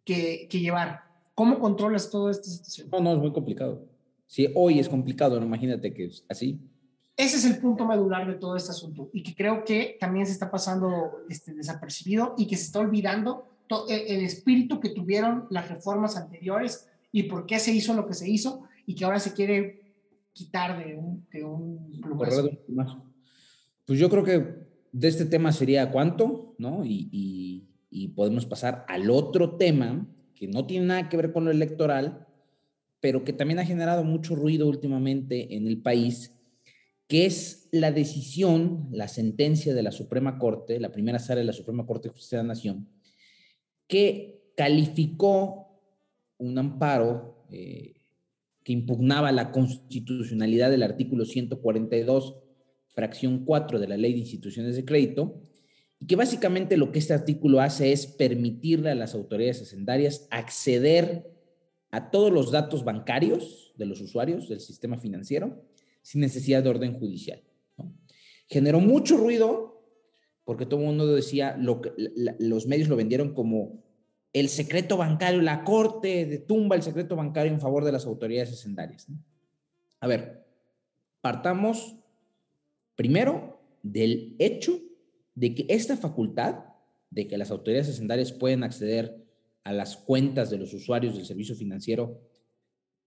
[0.03, 1.03] que, que llevar.
[1.35, 2.89] ¿Cómo controlas toda esta situación?
[2.91, 3.87] No, no, es muy complicado.
[4.27, 6.59] Si hoy es complicado, no imagínate que es así.
[7.15, 10.33] Ese es el punto medular de todo este asunto y que creo que también se
[10.33, 13.53] está pasando este, desapercibido y que se está olvidando
[13.89, 18.15] e, el espíritu que tuvieron las reformas anteriores y por qué se hizo lo que
[18.15, 19.83] se hizo y que ahora se quiere
[20.33, 22.01] quitar de un, de un.
[23.85, 24.47] Pues yo creo que
[24.93, 26.85] de este tema sería cuánto, ¿no?
[26.85, 31.45] Y, y, y podemos pasar al otro tema que no tiene nada que ver con
[31.45, 32.27] lo electoral,
[33.01, 36.33] pero que también ha generado mucho ruido últimamente en el país,
[37.07, 41.53] que es la decisión, la sentencia de la Suprema Corte, la primera sala de la
[41.53, 42.89] Suprema Corte de Justicia de la Nación,
[43.87, 45.72] que calificó
[46.43, 47.95] un amparo eh,
[48.65, 52.37] que impugnaba la constitucionalidad del artículo 142,
[52.89, 55.41] fracción 4 de la Ley de Instituciones de Crédito,
[55.99, 61.31] y que básicamente lo que este artículo hace es permitirle a las autoridades hacendarias acceder
[61.91, 65.65] a todos los datos bancarios de los usuarios del sistema financiero
[66.03, 67.43] sin necesidad de orden judicial.
[68.49, 69.73] Generó mucho ruido
[70.45, 71.93] porque todo el mundo decía, lo que,
[72.39, 73.85] los medios lo vendieron como
[74.33, 78.53] el secreto bancario, la corte de tumba el secreto bancario en favor de las autoridades
[78.53, 79.07] hacendarias.
[80.01, 80.47] A ver,
[81.21, 81.97] partamos
[82.97, 84.81] primero del hecho
[85.35, 86.65] de que esta facultad
[87.11, 89.23] de que las autoridades hacendarias pueden acceder
[89.65, 92.21] a las cuentas de los usuarios del servicio financiero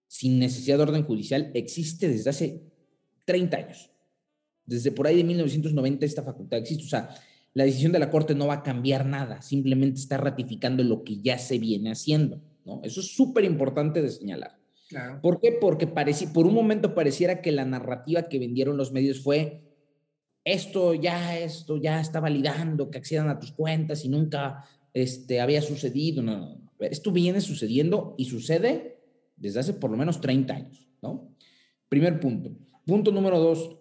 [0.08, 2.64] sin necesidad de orden judicial existe desde hace
[3.26, 3.92] 30 años.
[4.66, 6.86] Desde por ahí de 1990 esta facultad existe.
[6.86, 7.10] O sea,
[7.56, 11.22] la decisión de la Corte no va a cambiar nada, simplemente está ratificando lo que
[11.22, 12.42] ya se viene haciendo.
[12.66, 12.82] ¿no?
[12.84, 14.60] Eso es súper importante de señalar.
[14.90, 15.22] Claro.
[15.22, 15.54] ¿Por qué?
[15.54, 19.64] Porque por un momento pareciera que la narrativa que vendieron los medios fue
[20.44, 25.62] esto ya, esto ya está validando que accedan a tus cuentas y nunca este, había
[25.62, 26.22] sucedido.
[26.22, 26.72] No, no, no.
[26.80, 29.00] Esto viene sucediendo y sucede
[29.38, 31.34] desde hace por lo menos 30 años, ¿no?
[31.88, 32.52] Primer punto.
[32.86, 33.78] Punto número dos,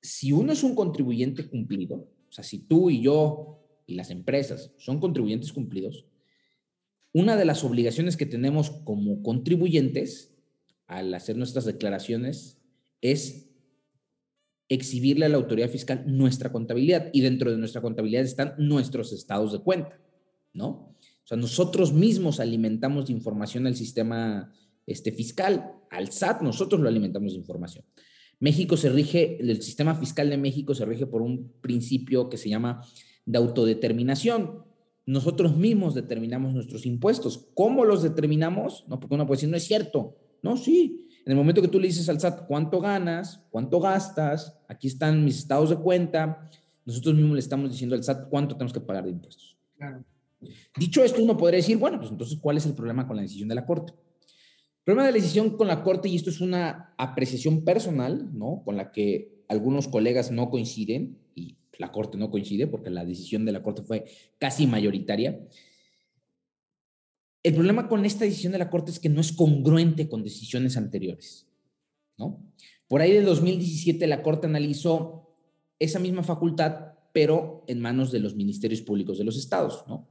[0.00, 5.00] si uno es un contribuyente cumplido, sea, si tú y yo y las empresas son
[5.00, 6.06] contribuyentes cumplidos,
[7.12, 10.34] una de las obligaciones que tenemos como contribuyentes
[10.86, 12.58] al hacer nuestras declaraciones
[13.00, 13.50] es
[14.68, 19.52] exhibirle a la autoridad fiscal nuestra contabilidad y dentro de nuestra contabilidad están nuestros estados
[19.52, 20.00] de cuenta,
[20.52, 20.96] ¿no?
[21.24, 24.52] O sea, nosotros mismos alimentamos de información al sistema
[24.86, 25.72] este, fiscal.
[25.90, 27.84] Al SAT nosotros lo alimentamos de información.
[28.40, 32.48] México se rige, el sistema fiscal de México se rige por un principio que se
[32.48, 32.82] llama
[33.26, 34.64] de autodeterminación.
[35.06, 37.48] Nosotros mismos determinamos nuestros impuestos.
[37.54, 38.84] ¿Cómo los determinamos?
[38.88, 40.16] No, porque uno puede decir, no es cierto.
[40.42, 41.06] No, sí.
[41.24, 45.24] En el momento que tú le dices al SAT cuánto ganas, cuánto gastas, aquí están
[45.24, 46.50] mis estados de cuenta,
[46.84, 49.56] nosotros mismos le estamos diciendo al SAT cuánto tenemos que pagar de impuestos.
[50.76, 53.48] Dicho esto, uno podría decir, bueno, pues entonces, ¿cuál es el problema con la decisión
[53.48, 53.94] de la Corte?
[54.84, 58.62] Problema de la decisión con la Corte, y esto es una apreciación personal, ¿no?
[58.64, 63.44] Con la que algunos colegas no coinciden, y la Corte no coincide porque la decisión
[63.44, 64.04] de la Corte fue
[64.38, 65.40] casi mayoritaria.
[67.42, 70.76] El problema con esta decisión de la Corte es que no es congruente con decisiones
[70.76, 71.46] anteriores,
[72.16, 72.42] ¿no?
[72.88, 75.34] Por ahí del 2017 la Corte analizó
[75.78, 80.08] esa misma facultad, pero en manos de los ministerios públicos de los estados, ¿no?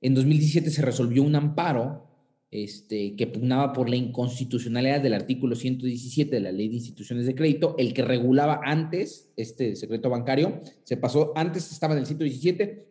[0.00, 2.11] En 2017 se resolvió un amparo
[2.52, 7.34] este, que pugnaba por la inconstitucionalidad del artículo 117 de la Ley de Instituciones de
[7.34, 12.86] Crédito, el que regulaba antes este secreto bancario, se pasó, antes estaba en el 117,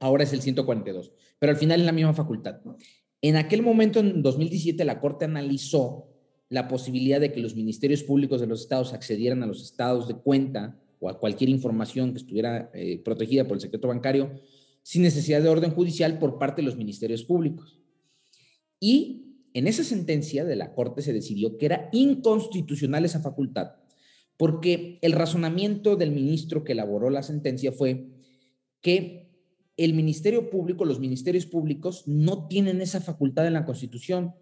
[0.00, 2.60] ahora es el 142, pero al final es la misma facultad.
[3.22, 6.06] En aquel momento, en 2017, la Corte analizó
[6.50, 10.14] la posibilidad de que los ministerios públicos de los estados accedieran a los estados de
[10.14, 14.30] cuenta o a cualquier información que estuviera eh, protegida por el secreto bancario
[14.82, 17.79] sin necesidad de orden judicial por parte de los ministerios públicos.
[18.80, 23.76] Y en esa sentencia de la Corte se decidió que era inconstitucional esa facultad,
[24.36, 28.08] porque el razonamiento del ministro que elaboró la sentencia fue
[28.80, 29.30] que
[29.76, 34.34] el Ministerio Público, los ministerios públicos no tienen esa facultad en la Constitución.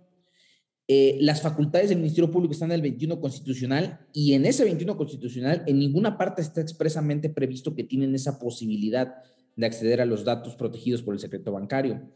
[0.88, 4.96] Eh, las facultades del Ministerio Público están en el 21 constitucional y en ese 21
[4.96, 9.14] constitucional en ninguna parte está expresamente previsto que tienen esa posibilidad
[9.54, 12.10] de acceder a los datos protegidos por el secreto bancario.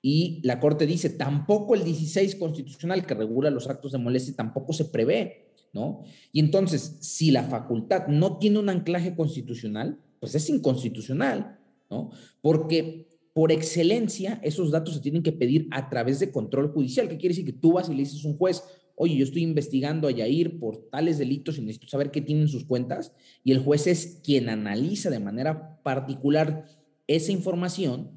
[0.00, 4.72] Y la Corte dice, tampoco el 16 constitucional que regula los actos de molestia tampoco
[4.72, 6.02] se prevé, ¿no?
[6.32, 11.58] Y entonces, si la facultad no tiene un anclaje constitucional, pues es inconstitucional,
[11.90, 12.10] ¿no?
[12.40, 17.08] Porque por excelencia, esos datos se tienen que pedir a través de control judicial.
[17.08, 17.44] ¿Qué quiere decir?
[17.44, 18.64] Que tú vas y le dices a un juez,
[18.96, 22.64] oye, yo estoy investigando a Yair por tales delitos y necesito saber qué tienen sus
[22.64, 23.12] cuentas.
[23.44, 26.64] Y el juez es quien analiza de manera particular
[27.06, 28.10] esa información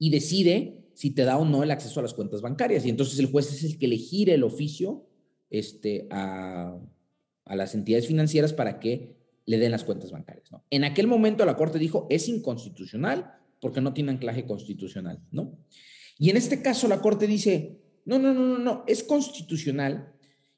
[0.00, 2.84] y decide si te da o no el acceso a las cuentas bancarias.
[2.84, 4.00] Y entonces el juez es el que le
[4.34, 5.06] el oficio
[5.50, 6.76] este, a,
[7.44, 9.14] a las entidades financieras para que
[9.46, 10.50] le den las cuentas bancarias.
[10.50, 10.64] ¿no?
[10.70, 15.58] En aquel momento la Corte dijo, es inconstitucional porque no tiene anclaje constitucional, ¿no?
[16.18, 20.14] Y en este caso la Corte dice, no, no, no, no, no, es constitucional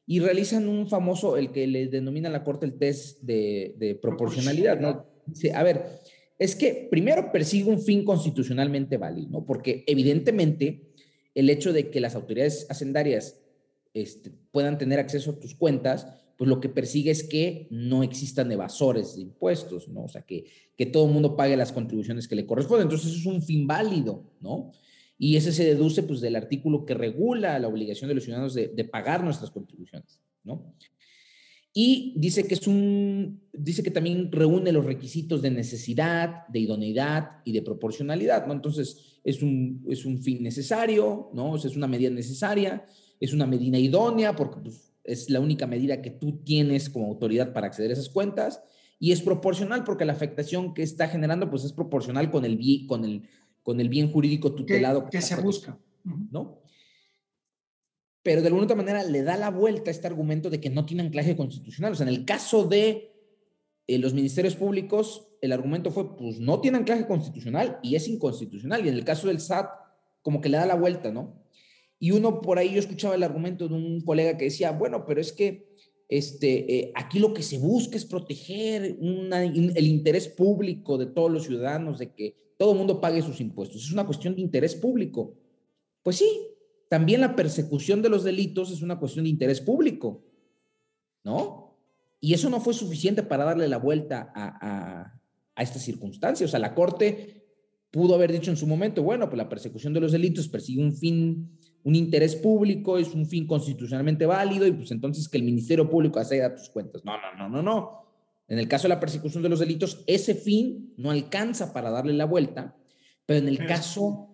[0.06, 5.06] y realizan un famoso, el que le denomina la Corte el test de, proporcionalidad, ¿no?
[5.26, 6.00] Dice, a ver,
[6.42, 9.46] es que primero persigue un fin constitucionalmente válido, ¿no?
[9.46, 10.92] Porque evidentemente
[11.36, 13.40] el hecho de que las autoridades hacendarias
[13.94, 18.50] este, puedan tener acceso a tus cuentas, pues lo que persigue es que no existan
[18.50, 20.02] evasores de impuestos, ¿no?
[20.02, 22.86] O sea, que, que todo el mundo pague las contribuciones que le corresponden.
[22.86, 24.72] Entonces, eso es un fin válido, ¿no?
[25.16, 28.66] Y ese se deduce, pues, del artículo que regula la obligación de los ciudadanos de,
[28.66, 30.74] de pagar nuestras contribuciones, ¿no?
[31.74, 37.38] Y dice que es un, dice que también reúne los requisitos de necesidad, de idoneidad
[37.44, 38.52] y de proporcionalidad, ¿no?
[38.52, 41.52] Entonces, es un, es un fin necesario, ¿no?
[41.52, 42.84] O sea, es una medida necesaria,
[43.18, 47.52] es una medida idónea, porque pues, es la única medida que tú tienes como autoridad
[47.52, 48.62] para acceder a esas cuentas
[49.02, 52.86] y es proporcional porque la afectación que está generando pues es proporcional con el bien,
[52.86, 53.22] con el,
[53.64, 55.10] con el bien jurídico tutelado.
[55.10, 55.76] Que, se busca.
[56.30, 56.61] ¿No?
[58.22, 60.86] Pero de alguna otra manera le da la vuelta a este argumento de que no
[60.86, 61.92] tiene anclaje constitucional.
[61.92, 63.12] O sea, en el caso de
[63.86, 68.84] eh, los ministerios públicos, el argumento fue, pues no tiene anclaje constitucional y es inconstitucional.
[68.84, 69.68] Y en el caso del SAT,
[70.22, 71.42] como que le da la vuelta, ¿no?
[71.98, 75.20] Y uno por ahí, yo escuchaba el argumento de un colega que decía, bueno, pero
[75.20, 75.72] es que
[76.08, 81.44] este, eh, aquí lo que se busca es proteger el interés público de todos los
[81.44, 83.84] ciudadanos, de que todo el mundo pague sus impuestos.
[83.84, 85.34] Es una cuestión de interés público.
[86.02, 86.28] Pues sí,
[86.92, 90.26] también la persecución de los delitos es una cuestión de interés público,
[91.24, 91.78] ¿no?
[92.20, 95.20] Y eso no fue suficiente para darle la vuelta a, a,
[95.54, 96.44] a esta circunstancia.
[96.44, 97.46] O sea, la Corte
[97.90, 100.92] pudo haber dicho en su momento, bueno, pues la persecución de los delitos persigue un
[100.94, 105.88] fin un interés público, es un fin constitucionalmente válido y pues entonces que el Ministerio
[105.88, 107.02] Público acceda tus cuentas.
[107.06, 108.02] No, no, no, no, no.
[108.48, 112.12] En el caso de la persecución de los delitos, ese fin no alcanza para darle
[112.12, 112.76] la vuelta,
[113.24, 114.28] pero en el caso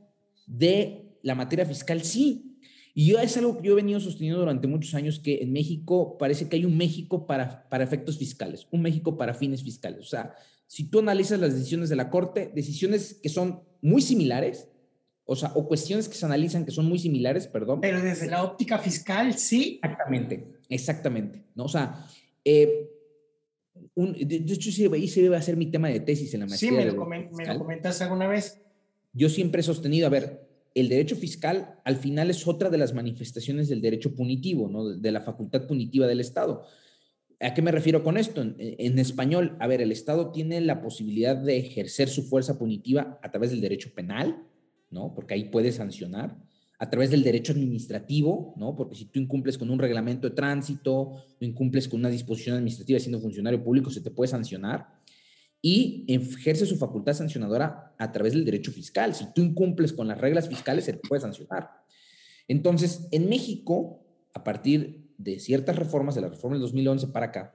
[0.48, 2.47] de la materia fiscal sí.
[2.98, 6.18] Y yo es algo que yo he venido sosteniendo durante muchos años, que en México
[6.18, 10.00] parece que hay un México para, para efectos fiscales, un México para fines fiscales.
[10.00, 10.34] O sea,
[10.66, 14.66] si tú analizas las decisiones de la Corte, decisiones que son muy similares,
[15.26, 17.80] o sea, o cuestiones que se analizan que son muy similares, perdón.
[17.80, 19.78] Pero desde la óptica fiscal, sí.
[19.80, 21.44] Exactamente, exactamente.
[21.54, 21.66] ¿no?
[21.66, 22.04] O sea,
[22.44, 22.90] eh,
[23.94, 26.70] de, hecho, ese iba a ser mi tema de tesis en la maestría.
[26.70, 28.60] Sí, me lo, me lo comentaste alguna vez.
[29.12, 30.47] Yo siempre he sostenido, a ver,
[30.80, 34.88] el derecho fiscal al final es otra de las manifestaciones del derecho punitivo, ¿no?
[34.88, 36.64] de la facultad punitiva del Estado.
[37.40, 38.42] ¿A qué me refiero con esto?
[38.42, 43.30] En, español, a ver, el Estado tiene la posibilidad de ejercer su fuerza punitiva a
[43.30, 44.42] través del derecho penal,
[44.90, 45.14] ¿no?
[45.14, 46.36] Porque ahí puedes sancionar
[46.80, 48.74] a través del derecho administrativo, ¿no?
[48.74, 53.20] Porque si tú incumples con un reglamento de tránsito incumples con una disposición administrativa siendo
[53.20, 54.97] funcionario público, se te puede sancionar.
[55.60, 59.14] Y ejerce su facultad sancionadora a través del derecho fiscal.
[59.14, 61.70] Si tú incumples con las reglas fiscales, se te puede sancionar.
[62.46, 64.04] Entonces, en México,
[64.34, 67.54] a partir de ciertas reformas, de la reforma del 2011 para acá,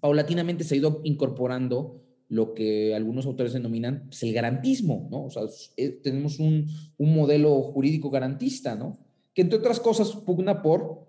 [0.00, 5.24] paulatinamente se ha ido incorporando lo que algunos autores denominan pues, el garantismo, ¿no?
[5.24, 5.42] O sea,
[5.76, 6.66] eh, tenemos un,
[6.98, 8.98] un, modelo jurídico garantista, ¿no?
[9.34, 11.08] Que entre otras cosas pugna por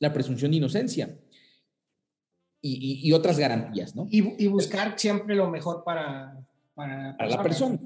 [0.00, 1.16] la presunción de inocencia
[2.66, 4.08] y, y, otras garantías, ¿no?
[4.10, 6.42] Y, y, buscar siempre lo mejor para,
[6.74, 7.78] para, la persona.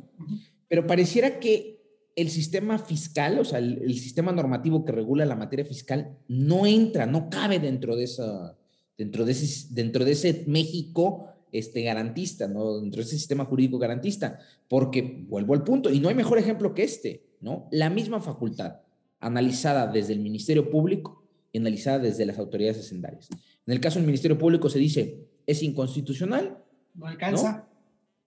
[0.69, 1.81] Pero pareciera que
[2.15, 6.65] el sistema fiscal, o sea, el, el, sistema normativo que regula la materia fiscal, no
[6.65, 8.57] entra, no cabe dentro de, esa,
[8.97, 12.79] dentro de, ese, dentro de ese México este, garantista, ¿no?
[12.79, 16.73] Dentro de ese sistema jurídico garantista, porque vuelvo al punto, y no hay mejor ejemplo
[16.73, 17.67] que este, ¿no?
[17.73, 18.77] La misma facultad,
[19.19, 23.29] analizada desde el Ministerio Público y analizada desde las autoridades hacendarias.
[23.69, 26.57] En el caso del Ministerio Público se dice, es inconstitucional.
[26.95, 27.69] No alcanza.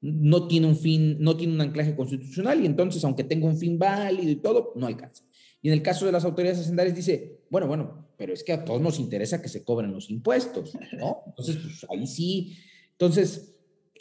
[0.02, 3.80] no tiene un fin, no tiene un anclaje constitucional y entonces, aunque tenga un fin
[3.80, 5.24] válido y todo, no alcanza.
[5.64, 8.64] Y en el caso de las autoridades hacendarias dice, bueno, bueno, pero es que a
[8.64, 11.24] todos nos interesa que se cobren los impuestos, ¿no?
[11.28, 12.56] Entonces, pues ahí sí.
[12.92, 13.56] Entonces,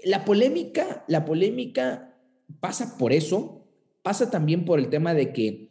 [0.05, 2.19] la polémica, la polémica
[2.61, 3.67] pasa por eso,
[4.03, 5.71] pasa también por el tema de que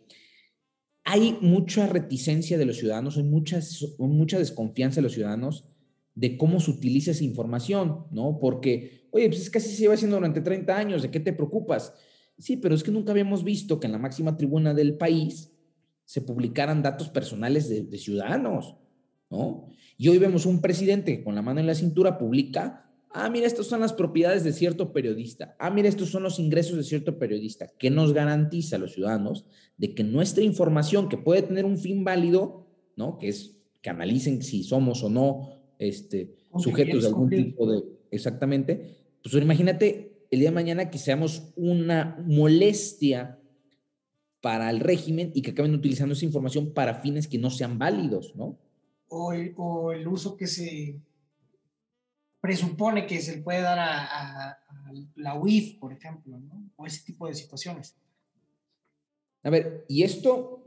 [1.04, 5.66] hay mucha reticencia de los ciudadanos, hay muchas, mucha desconfianza de los ciudadanos
[6.16, 8.40] de cómo se utiliza esa información, ¿no?
[8.40, 11.34] Porque, oye, pues es que así se lleva haciendo durante 30 años, ¿de qué te
[11.34, 11.94] preocupas?
[12.38, 15.52] Sí, pero es que nunca habíamos visto que en la máxima tribuna del país
[16.06, 18.76] se publicaran datos personales de, de ciudadanos,
[19.30, 19.68] ¿no?
[19.98, 23.48] Y hoy vemos un presidente que con la mano en la cintura publica Ah, mira,
[23.48, 25.56] estas son las propiedades de cierto periodista.
[25.60, 27.72] Ah, mira, estos son los ingresos de cierto periodista.
[27.80, 29.46] ¿Qué nos garantiza a los ciudadanos
[29.78, 33.18] de que nuestra información, que puede tener un fin válido, ¿no?
[33.18, 35.50] Que es que analicen si somos o no
[35.80, 37.84] este, sujetos de algún tipo de...
[38.12, 38.98] Exactamente.
[39.24, 43.40] Pues imagínate el día de mañana que seamos una molestia
[44.42, 48.36] para el régimen y que acaben utilizando esa información para fines que no sean válidos,
[48.36, 48.60] ¿no?
[49.08, 51.02] O o el uso que se
[52.42, 54.58] presupone que se le puede dar a,
[55.16, 56.72] la UIF, por ejemplo, ¿no?
[56.76, 57.96] o ese tipo de situaciones.
[59.44, 60.64] A ver, y esto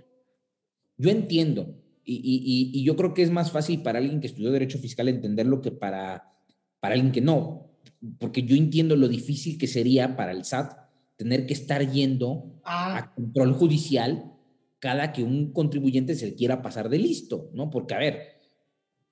[0.96, 4.78] yo entiendo, y, y, yo creo que es más fácil para alguien que estudió Derecho
[4.78, 6.32] Fiscal entenderlo que para,
[6.80, 7.70] para alguien que no,
[8.18, 10.74] porque yo entiendo lo difícil que sería para el SAT
[11.16, 12.96] tener que estar yendo ah.
[12.96, 14.32] a control judicial
[14.78, 17.70] cada que un contribuyente se le quiera pasar de listo, ¿no?
[17.70, 18.40] Porque, a ver,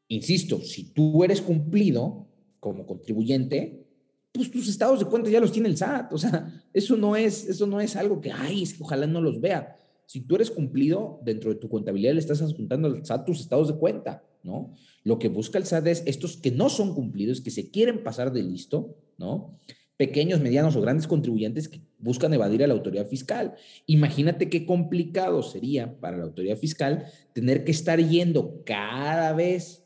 [0.09, 2.27] insisto, si tú eres cumplido,
[2.61, 3.87] como contribuyente,
[4.33, 6.13] pues tus estados de cuenta ya los tiene el SAT.
[6.13, 9.21] O sea, eso no es, eso no es algo que, ay, es que ojalá no
[9.21, 9.77] los vea.
[10.07, 13.69] Si tú eres cumplido dentro de tu contabilidad, le estás adjuntando al SAT tus estados
[13.69, 14.75] de cuenta, ¿no?
[15.03, 18.33] Lo que busca el SAT es estos que no son cumplidos, que se quieren pasar
[18.33, 19.59] de listo, ¿no?
[19.97, 23.55] Pequeños, medianos o grandes contribuyentes que buscan evadir a la autoridad fiscal.
[23.87, 27.05] Imagínate qué complicado sería para la autoridad fiscal
[27.35, 29.80] tener que estar yendo cada vez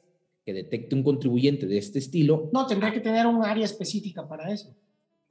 [0.45, 2.51] que detecte un contribuyente de este estilo.
[2.53, 4.77] No, tendría que tener un área específica para eso.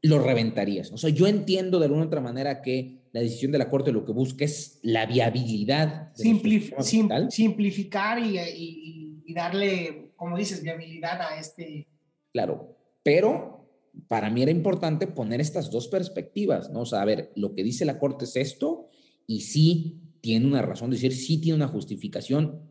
[0.01, 0.91] Lo reventarías.
[0.91, 4.03] O sea, yo entiendo de alguna otra manera que la decisión de la Corte lo
[4.03, 6.11] que busca es la viabilidad.
[6.15, 11.87] simplificar y, y, darle, como dices, viabilidad a este.
[12.31, 13.69] Claro, pero
[14.07, 16.81] para mí era importante poner estas dos perspectivas, ¿no?
[16.81, 18.89] O sea, a ver, lo que dice la Corte es esto
[19.27, 22.61] y sí tiene una razón de decir, sí tiene una justificación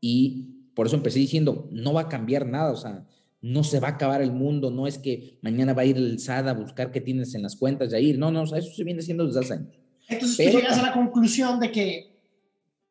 [0.00, 3.06] y por eso empecé diciendo, no va a cambiar nada, o sea,
[3.40, 6.18] no se va a acabar el mundo, no es que mañana va a ir el
[6.18, 8.72] SAD a buscar qué tienes en las cuentas de ir, no, no, o sea, eso
[8.72, 9.74] se viene haciendo desde hace años.
[10.08, 11.96] Entonces tú llegas a la conclusión de que,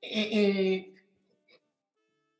[0.01, 0.93] eh, eh,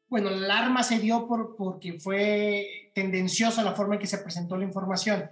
[0.10, 4.58] bueno, el arma se dio por, porque fue tendenciosa la forma en que se presentó
[4.58, 5.30] la información,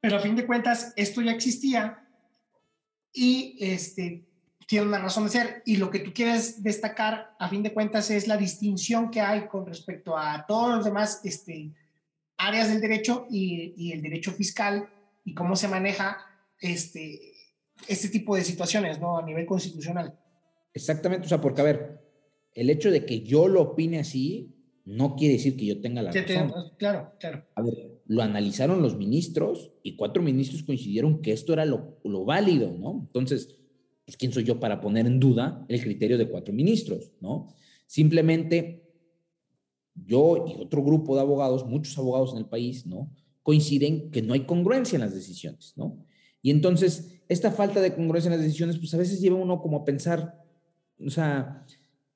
[0.00, 2.06] pero a fin de cuentas esto ya existía
[3.12, 4.27] y este,
[4.68, 5.62] tiene una razón de ser.
[5.64, 9.48] Y lo que tú quieres destacar, a fin de cuentas, es la distinción que hay
[9.48, 11.72] con respecto a todos los demás este,
[12.36, 14.86] áreas del derecho y, el derecho fiscal
[15.24, 16.18] y cómo se maneja
[16.60, 17.18] este,
[17.88, 19.16] este tipo de situaciones ¿no?
[19.16, 20.18] a nivel constitucional.
[20.74, 22.02] Exactamente, o sea, porque a ver,
[22.52, 24.54] el hecho de que yo lo opine así
[24.84, 26.52] no quiere decir que yo tenga la razón.
[26.76, 27.46] claro, claro.
[27.54, 32.26] A ver, lo analizaron los ministros y cuatro ministros coincidieron que esto era lo, lo
[32.26, 33.04] válido, ¿no?
[33.06, 33.57] Entonces,
[34.08, 37.54] pues quién soy yo para poner en duda el criterio de cuatro ministros, ¿no?
[37.86, 38.88] Simplemente
[39.94, 43.14] yo y otro grupo de abogados, muchos abogados en el país, ¿no?
[43.42, 46.06] Coinciden que no hay congruencia en las decisiones, ¿no?
[46.40, 49.76] Y entonces, esta falta de congruencia en las decisiones, pues a veces lleva uno como
[49.76, 50.42] a pensar,
[51.06, 51.66] o sea,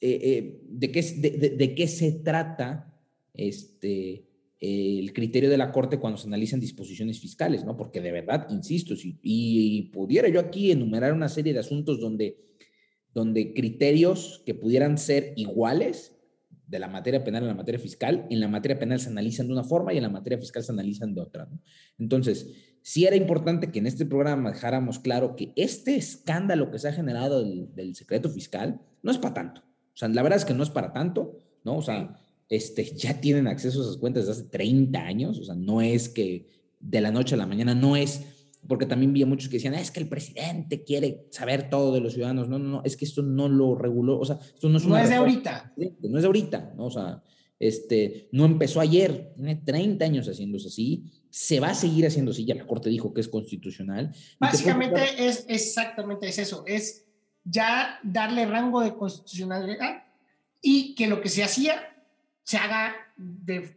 [0.01, 2.91] eh, eh, de, qué, de, de, qué se trata
[3.35, 4.31] este,
[4.65, 7.77] el criterio de la Corte cuando se analizan disposiciones fiscales, ¿no?
[7.77, 12.39] Porque de verdad, insisto, si y pudiera yo aquí enumerar una serie de asuntos donde,
[13.13, 16.17] donde criterios que pudieran ser iguales
[16.69, 19.53] de la materia penal a la materia fiscal, en la materia penal se analizan de
[19.53, 21.61] una forma y en la materia fiscal se analizan de otra, ¿no?
[21.99, 22.53] Entonces,
[22.83, 26.93] sí era importante que en este programa dejáramos claro que este escándalo que se ha
[26.93, 29.63] generado del, del secreto fiscal no es para tanto.
[29.63, 31.79] O sea, la verdad es que no es para tanto, ¿no?
[31.79, 32.17] O sea,
[32.53, 36.11] este, ya tienen acceso a esas cuentas desde hace 30 años, o sea, no es
[36.11, 36.51] que
[36.81, 38.25] de la noche a la mañana, no es,
[38.69, 42.01] porque también vi a muchos que decían, es que el presidente quiere saber todo de
[42.01, 44.77] los ciudadanos, no, no, no, es que esto no lo reguló, o sea, esto no
[44.77, 45.73] es No es de ahorita.
[45.77, 46.85] No es de ahorita, ¿no?
[46.85, 47.23] O sea,
[47.59, 52.45] este, no empezó ayer, tiene 30 años haciéndose así, se va a seguir haciendo así,
[52.45, 54.15] ya la Corte dijo que es constitucional.
[54.39, 57.07] Básicamente es exactamente es eso, es
[57.45, 60.03] ya darle rango de constitucionalidad
[60.61, 61.89] y que lo que se hacía
[62.45, 63.75] se haga, de,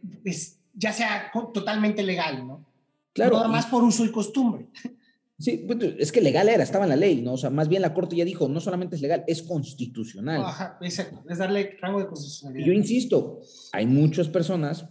[0.74, 2.66] ya sea totalmente legal, ¿no?
[3.12, 3.36] Claro.
[3.36, 4.68] Nada más por uso y costumbre.
[5.38, 7.34] Sí, pues, es que legal era, estaba en la ley, ¿no?
[7.34, 10.40] O sea, más bien la Corte ya dijo, no solamente es legal, es constitucional.
[10.42, 12.66] Ajá, exacto, es darle rango de constitucionalidad.
[12.66, 13.40] yo insisto,
[13.72, 14.86] hay muchas personas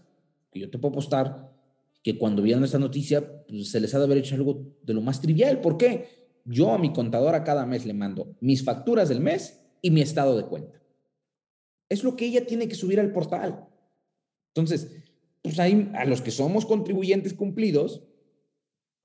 [0.51, 1.51] que yo te puedo apostar
[2.03, 5.01] que cuando vieron esta noticia, pues, se les ha de haber hecho algo de lo
[5.01, 5.61] más trivial.
[5.61, 6.27] ¿Por qué?
[6.45, 10.37] Yo a mi contadora cada mes le mando mis facturas del mes y mi estado
[10.37, 10.79] de cuenta.
[11.89, 13.67] Es lo que ella tiene que subir al portal.
[14.53, 15.03] Entonces,
[15.41, 18.01] pues ahí a los que somos contribuyentes cumplidos,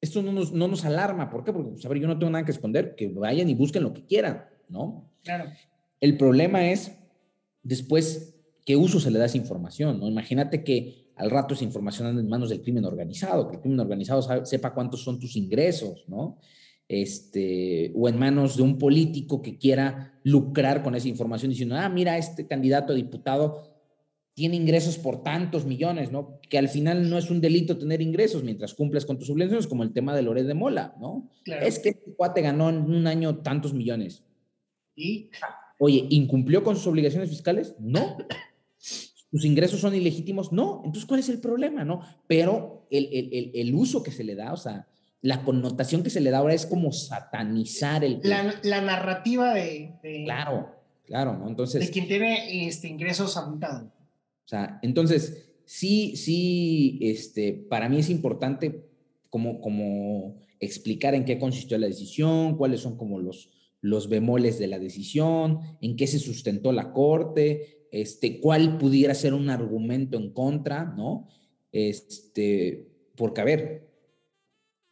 [0.01, 1.29] esto no nos, no nos alarma.
[1.29, 1.53] ¿Por qué?
[1.53, 3.93] Porque, pues, a ver, yo no tengo nada que esconder, que vayan y busquen lo
[3.93, 5.13] que quieran, ¿no?
[5.23, 5.51] Claro.
[6.01, 6.97] El problema es
[7.63, 10.09] después qué uso se le da a esa información, ¿no?
[10.09, 13.81] Imagínate que al rato esa información anda en manos del crimen organizado, que el crimen
[13.81, 16.39] organizado sepa cuántos son tus ingresos, ¿no?
[16.93, 21.89] Este, o en manos de un político que quiera lucrar con esa información diciendo, ah,
[21.89, 23.63] mira, este candidato a diputado
[24.35, 26.41] tiene ingresos por tantos millones, ¿no?
[26.49, 29.85] Que al final no es un delito tener ingresos mientras cumples con tus obligaciones, como
[29.85, 31.31] el tema de Loret de Mola, ¿no?
[31.45, 34.25] Es que este cuate ganó en un año tantos millones.
[34.97, 35.31] ¿Y?
[35.79, 37.77] Oye, ¿incumplió con sus obligaciones fiscales?
[37.79, 38.17] No.
[38.79, 40.51] ¿Sus ingresos son ilegítimos?
[40.51, 40.83] No.
[40.85, 42.01] Entonces, ¿cuál es el problema, no?
[42.27, 44.89] Pero el, el, el, uso que se le da, o sea,
[45.23, 48.21] la connotación que se le da ahora es como satanizar el...
[48.23, 50.71] La, la narrativa de, Claro,
[51.05, 51.49] claro, ¿no?
[51.49, 51.81] Entonces...
[51.81, 53.93] De quien tiene este, ingresos abundantes.
[54.45, 58.89] O sea, entonces, sí, sí, este, para mí es importante
[59.29, 63.51] como, como explicar en qué consistió la decisión, cuáles son como los,
[63.81, 69.35] los bemoles de la decisión, en qué se sustentó la corte, este, cuál pudiera ser
[69.35, 71.29] un argumento en contra, ¿no?
[71.73, 73.90] Este, porque, a ver,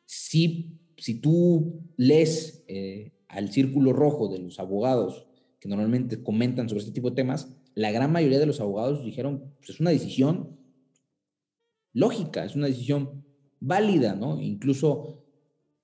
[0.09, 5.27] si, si tú lees eh, al círculo rojo de los abogados
[5.61, 9.53] que normalmente comentan sobre este tipo de temas, la gran mayoría de los abogados dijeron,
[9.59, 10.57] pues es una decisión
[11.93, 13.23] lógica, es una decisión
[13.61, 14.41] válida, ¿no?
[14.41, 15.27] Incluso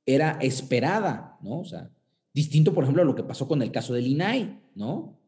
[0.06, 1.60] era esperada, ¿no?
[1.60, 1.90] O sea,
[2.32, 5.20] distinto, por ejemplo, a lo que pasó con el caso del INAI, ¿no?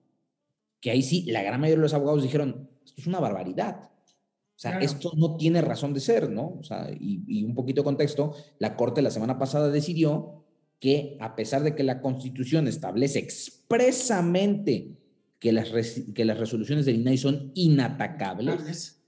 [0.81, 3.91] Que ahí sí, la gran mayoría de los abogados dijeron, esto es una barbaridad.
[4.57, 6.57] O sea, esto no tiene razón de ser, ¿no?
[6.59, 10.47] O sea, y, y, un poquito de contexto, la Corte la semana pasada decidió
[10.81, 14.97] que a pesar de que la Constitución establece expresamente
[15.39, 15.71] que las,
[16.15, 19.03] que las resoluciones del INAI son inatacables,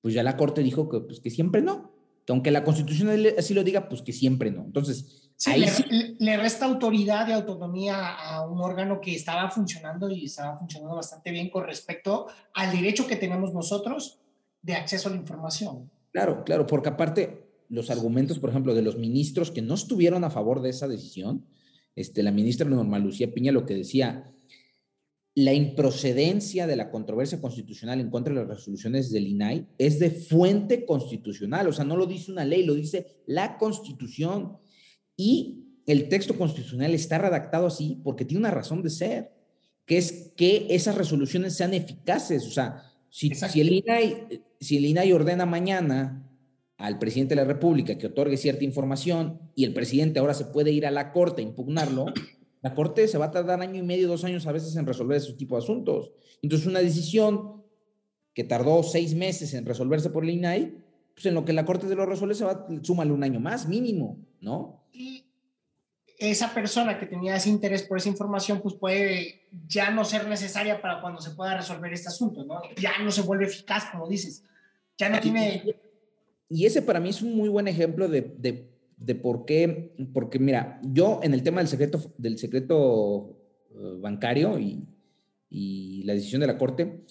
[0.00, 1.92] pues ya la Corte dijo que, pues, que siempre no.
[2.26, 4.64] Que aunque la Constitución así lo diga, pues que siempre no.
[4.64, 10.24] Entonces, ahí le, le, resta autoridad y autonomía a un órgano que estaba funcionando y
[10.24, 14.20] estaba funcionando bastante bien con respecto al derecho que tenemos nosotros
[14.62, 15.90] de acceso a la información.
[16.12, 20.30] Claro, claro, porque aparte los argumentos, por ejemplo, de los ministros que no estuvieron a
[20.30, 21.46] favor de esa decisión,
[21.94, 24.32] este, la ministra Norma Lucía Piña lo que decía,
[25.34, 30.10] la improcedencia de la controversia constitucional en contra de las resoluciones del INAI es de
[30.10, 34.58] fuente constitucional, o sea, no lo dice una ley, lo dice la constitución.
[35.16, 39.32] Y el texto constitucional está redactado así porque tiene una razón de ser,
[39.86, 42.46] que es que esas resoluciones sean eficaces.
[42.46, 46.26] O sea, si, si, el, INAI, si el INAI ordena mañana
[46.78, 50.70] al presidente de la República que otorgue cierta información y el presidente ahora se puede
[50.70, 52.06] ir a la corte a impugnarlo,
[52.62, 55.16] la Corte se va a tardar año y medio, dos años a veces en resolver
[55.16, 56.12] ese tipo de asuntos.
[56.42, 57.62] Entonces, una decisión
[58.34, 60.74] que tardó seis meses en resolverse por el INAI,
[61.14, 63.66] pues en lo que la Corte de lo resuelve se va, súmale un año más,
[63.66, 64.84] mínimo, ¿no?
[64.92, 65.24] Y
[66.20, 70.80] esa persona que tenía ese interés por esa información, pues puede ya no ser necesaria
[70.80, 72.60] para cuando se pueda resolver este asunto, ¿no?
[72.76, 74.44] Ya no se vuelve eficaz, como dices.
[74.96, 75.64] Ya no tiene...
[76.48, 80.38] Y ese para mí es un muy buen ejemplo de, de de por qué, porque
[80.38, 83.34] mira, yo en el tema del secreto, del secreto
[83.70, 84.86] eh, bancario y,
[85.48, 87.02] y, la decisión de la Corte,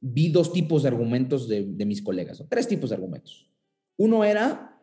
[0.00, 3.48] vi dos tipos de argumentos de, de mis colegas, tres tipos de argumentos.
[3.96, 4.76] Uno era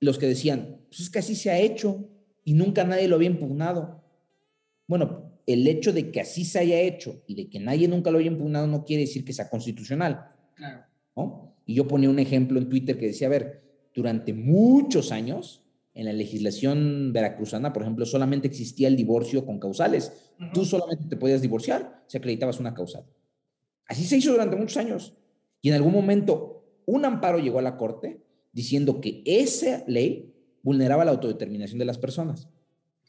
[0.00, 2.08] los que decían, pues es que así se ha hecho
[2.44, 4.02] y nunca nadie lo había impugnado.
[4.86, 8.18] Bueno, el hecho de que así se haya hecho y de que nadie nunca lo
[8.18, 10.28] haya impugnado no quiere decir que sea constitucional.
[10.54, 10.84] Claro.
[11.16, 11.56] ¿no?
[11.66, 13.62] Y yo ponía un ejemplo en Twitter que decía, a ver,
[13.94, 15.62] durante muchos años
[15.94, 20.12] en la legislación veracruzana, por ejemplo, solamente existía el divorcio con causales.
[20.52, 23.04] Tú solamente te podías divorciar si acreditabas una causal.
[23.86, 25.14] Así se hizo durante muchos años.
[25.62, 28.20] Y en algún momento un amparo llegó a la Corte
[28.52, 30.33] diciendo que esa ley
[30.64, 32.48] vulneraba la autodeterminación de las personas.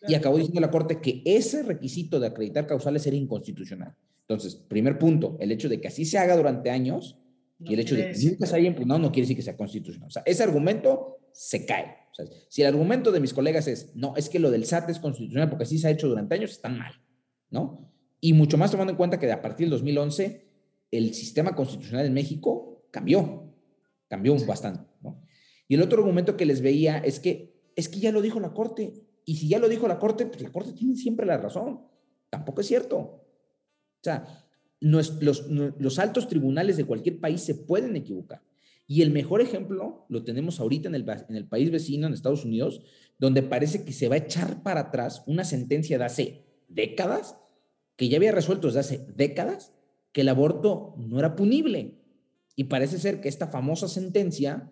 [0.08, 3.95] Y acabó diciendo la Corte que ese requisito de acreditar causales era inconstitucional.
[4.22, 7.18] Entonces, primer punto, el hecho de que así se haga durante años
[7.60, 10.10] y el hecho de que nunca se haya impugnado no quiere decir que sea constitucional.
[10.10, 12.06] O sea, ese argumento se cae
[12.49, 15.49] si el argumento de mis colegas es, no, es que lo del SAT es constitucional
[15.49, 16.93] porque así se ha hecho durante años, están mal,
[17.49, 17.91] ¿no?
[18.22, 20.45] Y mucho más tomando en cuenta que a partir del 2011
[20.91, 23.53] el sistema constitucional en México cambió,
[24.08, 25.22] cambió bastante, ¿no?
[25.68, 28.53] Y el otro argumento que les veía es que es que ya lo dijo la
[28.53, 28.93] Corte.
[29.26, 31.82] Y si ya lo dijo la Corte, pues la Corte tiene siempre la razón.
[32.30, 32.97] Tampoco es cierto.
[32.97, 33.24] O
[34.01, 34.26] sea,
[34.80, 38.43] los, los, altos tribunales de cualquier país se pueden equivocar.
[38.88, 42.45] Y el mejor ejemplo lo tenemos ahorita en el, en el país vecino, en Estados
[42.45, 42.82] Unidos,
[43.18, 47.38] donde parece que se va a echar para atrás una sentencia de hace décadas,
[47.95, 49.74] que ya había resuelto desde hace décadas,
[50.11, 51.97] que el aborto no era punible.
[52.55, 54.72] Y parece ser que esta famosa sentencia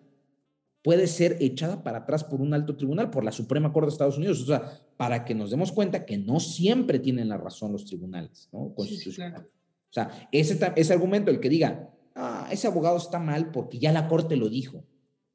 [0.84, 4.18] puede ser echada para atrás por un alto tribunal, por la Suprema Corte de Estados
[4.18, 4.42] Unidos.
[4.42, 8.50] O sea, para que nos demos cuenta que no siempre tienen la razón los tribunales
[8.52, 8.74] ¿no?
[8.76, 13.92] O sea, ese, ese argumento, el que diga, ah, ese abogado está mal porque ya
[13.92, 14.84] la Corte lo dijo.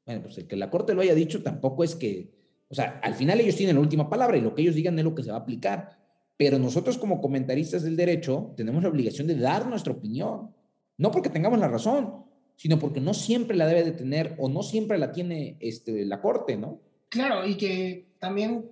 [0.06, 2.30] Bueno, pues el que la Corte lo haya dicho tampoco es que,
[2.68, 5.04] o sea, al final ellos tienen la última palabra y lo que ellos digan es
[5.04, 5.98] lo que se va a aplicar.
[6.36, 10.54] Pero nosotros como comentaristas del derecho tenemos la obligación de dar nuestra opinión.
[10.96, 12.29] No porque tengamos la razón,
[12.60, 16.20] sino porque no siempre la debe de tener o no siempre la tiene este, la
[16.20, 16.78] Corte, ¿no?
[17.08, 18.70] Claro, y que también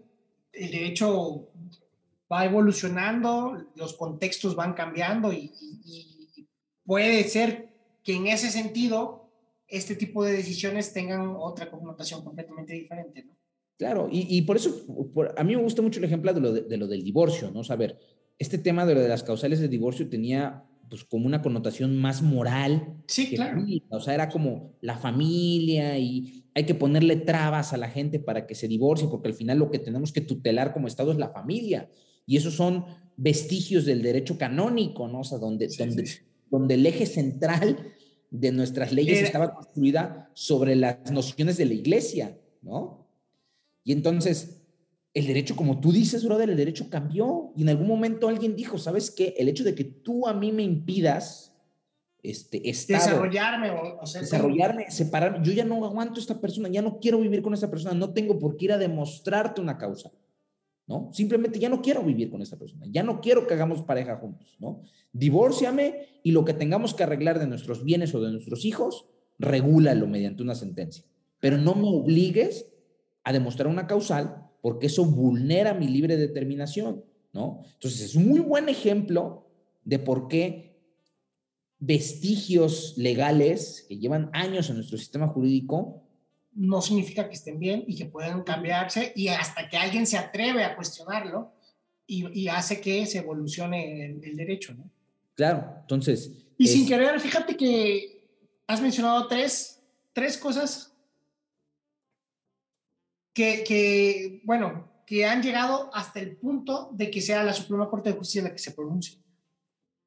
[0.52, 1.48] el derecho
[2.30, 5.50] va evolucionando, los contextos van cambiando y,
[6.84, 7.70] puede ser
[8.04, 9.30] que en ese sentido
[9.68, 13.32] este tipo de decisiones tengan otra connotación completamente diferente, ¿no?
[13.78, 14.84] Claro, y, por eso
[15.34, 17.60] a mí me gusta mucho el ejemplo de lo, de, de lo del divorcio, ¿no?
[17.60, 17.98] O sea, a ver,
[18.38, 22.22] este tema de lo de las causales de divorcio tenía pues como una connotación más
[22.22, 23.02] moral.
[23.06, 23.64] Sí, claro.
[23.90, 28.46] O sea, era como la familia y hay que ponerle trabas a la gente para
[28.46, 31.30] que se divorcie, porque al final lo que tenemos que tutelar como Estado es la
[31.30, 31.90] familia.
[32.26, 32.84] Y esos son
[33.16, 35.20] vestigios del derecho canónico, ¿no?
[35.20, 36.08] O sea, donde, donde,
[36.50, 37.78] donde el eje central
[38.30, 43.08] de nuestras leyes estaba construida sobre las nociones de la iglesia, ¿no?
[43.84, 44.57] Y entonces,
[45.14, 47.52] el derecho, como tú dices, brother, el derecho cambió.
[47.56, 49.34] Y en algún momento alguien dijo, ¿sabes qué?
[49.36, 51.48] El hecho de que tú a mí me impidas
[52.22, 57.20] este, desarrollarme o, desarrollarme, separarme, yo ya no aguanto a esta persona, ya no quiero
[57.20, 60.10] vivir con esta persona, no tengo por qué ir a demostrarte una causa,
[60.86, 61.10] ¿no?
[61.12, 64.56] Simplemente ya no quiero vivir con esta persona, ya no quiero que hagamos pareja juntos,
[64.58, 64.82] ¿no?
[65.12, 69.06] Divórciame y lo que tengamos que arreglar de nuestros bienes o de nuestros hijos,
[69.38, 71.04] regúlalo mediante una sentencia,
[71.38, 72.66] pero no me obligues
[73.22, 77.02] a demostrar una causal porque eso vulnera mi libre determinación,
[77.32, 77.62] ¿no?
[77.72, 79.46] Entonces es un muy buen ejemplo
[79.82, 80.76] de por qué
[81.78, 86.02] vestigios legales que llevan años en nuestro sistema jurídico
[86.52, 90.62] no significa que estén bien y que puedan cambiarse y hasta que alguien se atreve
[90.64, 91.50] a cuestionarlo
[92.06, 94.90] y, hace que se evolucione el, derecho, ¿no?
[95.34, 96.30] Claro, entonces...
[96.58, 98.28] Y sin querer, fíjate que
[98.66, 100.87] has mencionado tres, tres cosas
[103.38, 108.18] que, bueno, que han llegado hasta el punto de que sea la Suprema Corte de
[108.18, 109.18] Justicia la que se pronuncie.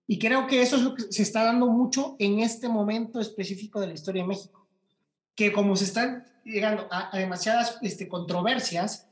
[0.05, 3.79] Y creo que eso es lo que se está dando mucho en este momento específico
[3.79, 4.67] de la historia de México.
[5.35, 9.07] Que como se están llegando a, demasiadas este, controversias,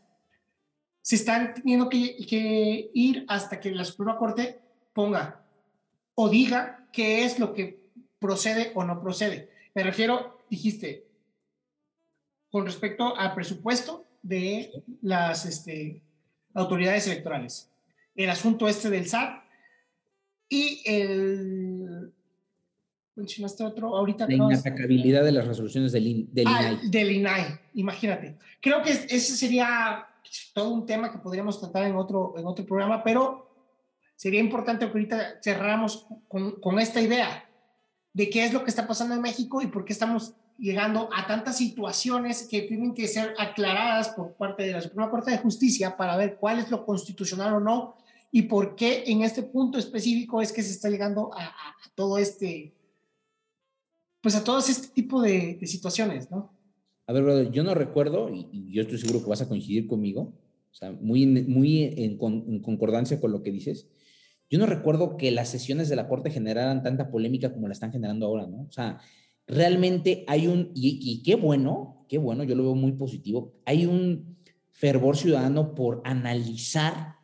[1.01, 4.59] se están teniendo que, que, ir hasta que la Suprema Corte
[4.93, 5.45] ponga
[6.15, 7.89] o diga qué es lo que
[8.20, 9.49] procede o no procede.
[9.74, 11.07] Me refiero, dijiste,
[12.51, 16.01] con respecto al presupuesto, de las este,
[16.53, 17.70] autoridades electorales.
[18.15, 19.43] El asunto este del SAT
[20.49, 22.13] y el...
[23.15, 24.28] Mencionaste otro ahorita.
[24.28, 26.89] La inatacabilidad de las resoluciones del, del ah, INAI.
[26.89, 28.38] Del INAI, imagínate.
[28.61, 30.07] Creo que ese sería
[30.53, 33.49] todo un tema que podríamos tratar en otro, en otro programa, pero
[34.15, 37.45] sería importante que ahorita cerráramos con, con esta idea
[38.13, 41.26] de qué es lo que está pasando en México y por qué estamos llegando a
[41.26, 45.95] tantas situaciones que tienen que ser aclaradas por parte de la Suprema Corte de Justicia
[45.95, 47.95] para ver cuál es lo constitucional o no
[48.32, 51.51] y por qué en este punto específico es que se está llegando a,
[51.95, 52.74] todo este,
[54.22, 56.53] pues a todo este tipo de, situaciones, ¿no?
[57.07, 60.34] A ver, brother, yo no recuerdo, y, yo estoy seguro que vas a coincidir conmigo,
[60.72, 63.88] o sea, muy, muy en, en concordancia con lo que dices,
[64.49, 67.91] yo no recuerdo que las sesiones de la Corte generaran tanta polémica como la están
[67.91, 68.64] generando ahora, ¿no?
[68.64, 68.99] O sea,
[69.50, 74.38] realmente hay un, y, qué bueno, qué bueno, yo lo veo muy positivo, hay un
[74.72, 77.16] fervor ciudadano por analizar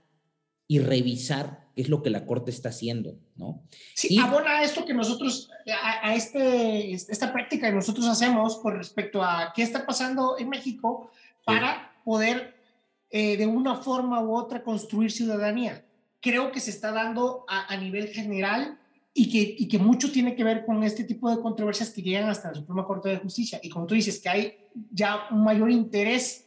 [0.68, 3.64] y revisar qué es lo que la Corte está haciendo, ¿no?
[3.94, 5.50] Sí, abona esto que nosotros,
[6.02, 11.12] a, este, esta práctica que nosotros hacemos con respecto a qué está pasando en México
[11.46, 12.56] para poder
[13.12, 15.86] eh, de una forma u otra construir ciudadanía.
[16.22, 18.80] Creo que se está dando a, a nivel general
[19.18, 22.30] y que, y que mucho tiene que ver con este tipo de controversias que llegan
[22.30, 23.62] hasta la Suprema Corte de Justicia.
[23.64, 24.54] Y como tú dices, que hay
[24.92, 26.46] ya un mayor interés,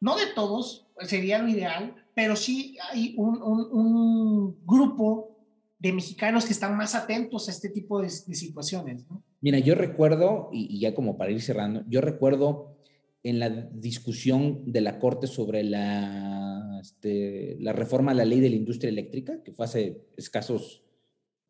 [0.00, 5.38] no de todos, sería lo ideal, pero sí hay un, un, grupo
[5.78, 9.08] de mexicanos que están más atentos a este tipo de, situaciones.
[9.08, 9.22] ¿no?
[9.40, 12.76] Mira, yo recuerdo, y, y, ya como para ir cerrando, yo recuerdo
[13.22, 18.50] en la discusión de la Corte sobre la, este, la reforma a la ley de
[18.50, 20.82] la industria eléctrica, que fue hace escasos,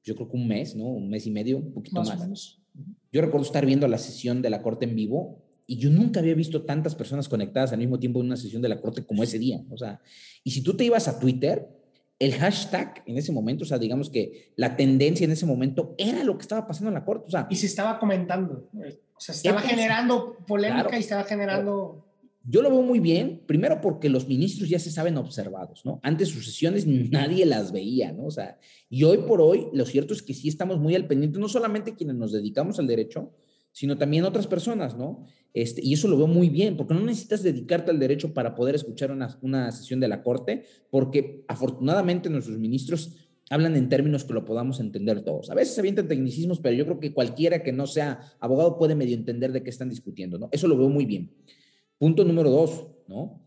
[0.03, 0.87] yo creo que un mes, ¿no?
[0.87, 2.29] Un mes y medio, un poquito más.
[2.29, 2.59] más.
[3.13, 6.35] Yo recuerdo estar viendo la sesión de la Corte en vivo y yo nunca había
[6.35, 9.39] visto tantas personas conectadas al mismo tiempo en una sesión de la Corte como ese
[9.39, 9.63] día.
[9.71, 10.01] O sea,
[10.43, 11.69] y si tú te ibas a Twitter,
[12.19, 16.23] el hashtag en ese momento, o sea, digamos que la tendencia en ese momento era
[16.25, 17.27] lo que estaba pasando en la Corte.
[17.29, 18.69] O sea, y se estaba comentando.
[18.73, 22.07] O sea, estaba generando polémica y estaba generando...
[22.43, 26.01] Yo lo veo muy bien, primero porque los ministros ya se saben observados, ¿no?
[26.03, 28.27] Antes sus sesiones nadie las veía, ¿no?
[28.27, 31.39] O sea, y hoy por hoy lo cierto es que sí estamos muy al pendiente,
[31.39, 33.33] no solamente quienes nos dedicamos al derecho,
[33.73, 35.27] sino también otras personas, ¿no?
[35.53, 38.75] Este, y eso lo veo muy bien, porque no necesitas dedicarte al derecho para poder
[38.75, 43.17] escuchar una, una sesión de la Corte, porque afortunadamente nuestros ministros
[43.51, 45.51] hablan en términos que lo podamos entender todos.
[45.51, 48.95] A veces se avientan tecnicismos, pero yo creo que cualquiera que no sea abogado puede
[48.95, 50.49] medio entender de qué están discutiendo, ¿no?
[50.53, 51.33] Eso lo veo muy bien.
[52.01, 53.47] Punto número dos, ¿no?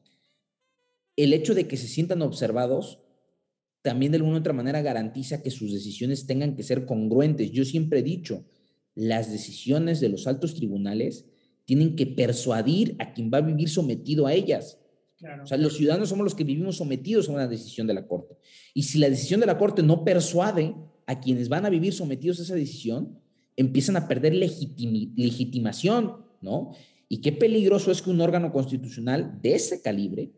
[1.15, 2.99] El hecho de que se sientan observados
[3.81, 7.49] también de alguna u otra manera garantiza que sus decisiones tengan que ser congruentes.
[7.49, 8.45] Yo siempre he dicho,
[8.93, 11.25] las decisiones de los altos tribunales
[11.65, 14.77] tienen que persuadir a quien va a vivir sometido a ellas.
[15.41, 18.37] O sea, los ciudadanos somos los que vivimos sometidos a una decisión de la Corte.
[18.75, 20.75] Y si la decisión de la Corte no persuade
[21.07, 23.19] a quienes van a vivir sometidos a esa decisión,
[23.55, 26.73] empiezan a perder legitimación, ¿no?
[27.13, 30.31] Y qué peligroso es que un órgano constitucional de ese calibre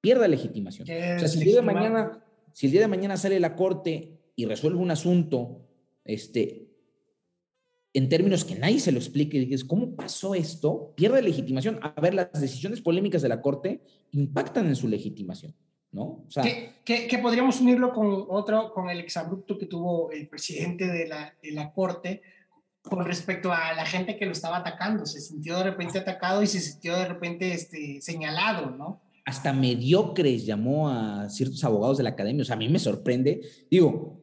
[0.00, 0.84] pierda legitimación.
[0.84, 4.18] O sea, si el, día de mañana, si el día de mañana sale la Corte
[4.34, 5.68] y resuelve un asunto
[6.06, 6.70] este,
[7.92, 10.94] en términos que nadie se lo explique, dices, ¿cómo pasó esto?
[10.96, 11.78] Pierde legitimación.
[11.82, 13.82] A ver, las decisiones polémicas de la Corte
[14.12, 15.54] impactan en su legitimación,
[15.92, 16.24] ¿no?
[16.26, 21.06] O sea, que, podríamos unirlo con otro, con el exabrupto que tuvo el presidente de
[21.06, 22.22] la, de la Corte
[22.88, 25.06] con respecto a la gente que lo estaba atacando.
[25.06, 29.00] Se sintió de repente atacado y se sintió de repente este, señalado, ¿no?
[29.24, 32.42] Hasta mediocres llamó a ciertos abogados de la academia.
[32.42, 33.42] O sea, a mí me sorprende.
[33.70, 34.22] Digo,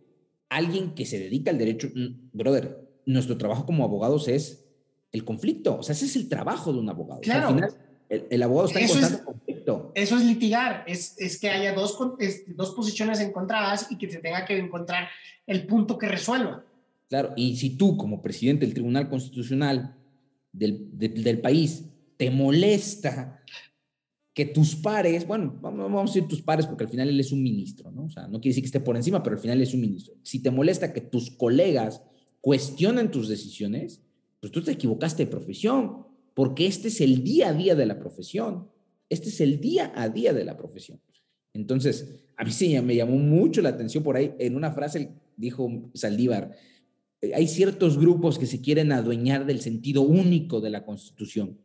[0.50, 1.90] alguien que se dedica al derecho,
[2.34, 4.66] brother, nuestro trabajo como abogados es
[5.12, 5.78] el conflicto.
[5.78, 7.22] O sea, ese es el trabajo de un abogado.
[7.22, 7.50] Claro.
[7.50, 7.70] al final,
[8.10, 9.92] el, abogado está eso en constante conflicto.
[9.96, 11.98] Eso es litigar, es, es que haya dos,
[12.56, 15.08] dos posiciones encontradas y que se tenga que encontrar
[15.48, 16.64] el punto que resuelva.
[17.10, 19.96] Claro, y si tú como presidente del Tribunal Constitucional
[20.52, 21.86] del, del país
[22.18, 23.44] te molesta
[24.34, 27.42] que tus pares, bueno, vamos a decir tus pares porque al final él es un
[27.42, 28.06] ministro, ¿no?
[28.06, 30.16] O sea, no quiere decir que esté por encima, pero al final es un ministro.
[30.24, 32.02] Si te molesta que tus colegas
[32.42, 34.02] cuestionan tus decisiones,
[34.42, 37.98] pues tú te equivocaste de profesión, porque este es el día a día de la
[37.98, 38.68] profesión.
[39.10, 41.00] Este es el día a día de la profesión.
[41.54, 45.90] Entonces, a mí sí me llamó mucho la atención por ahí, en una frase dijo
[45.94, 46.52] Saldívar,
[47.22, 51.60] hay ciertos grupos que se quieren adueñar del sentido único de la Constitución.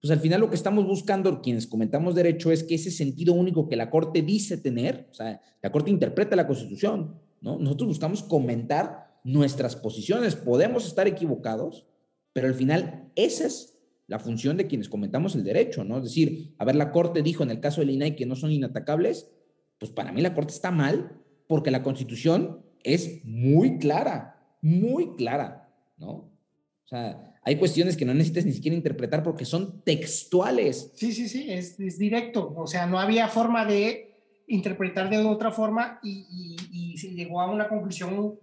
[0.00, 3.68] Pues al final lo que estamos buscando, quienes comentamos derecho, es que ese sentido único
[3.68, 7.58] que la Corte dice tener, o sea, la Corte interpreta la Constitución, ¿no?
[7.58, 10.34] Nosotros buscamos comentar nuestras posiciones.
[10.34, 11.86] Podemos estar equivocados,
[12.32, 15.98] pero al final esa es la función de quienes comentamos el derecho, ¿no?
[15.98, 18.50] Es decir, a ver, la Corte dijo en el caso del INAI que no son
[18.50, 19.30] inatacables,
[19.78, 24.31] pues para mí la Corte está mal porque la Constitución es muy clara,
[24.62, 26.10] muy clara, ¿no?
[26.10, 30.92] O sea, hay cuestiones que no necesitas ni siquiera interpretar porque son textuales.
[30.94, 32.54] Sí, sí, sí, es, directo.
[32.56, 34.14] O sea, no había forma de
[34.46, 38.38] interpretar de otra forma y, y se llegó a una conclusión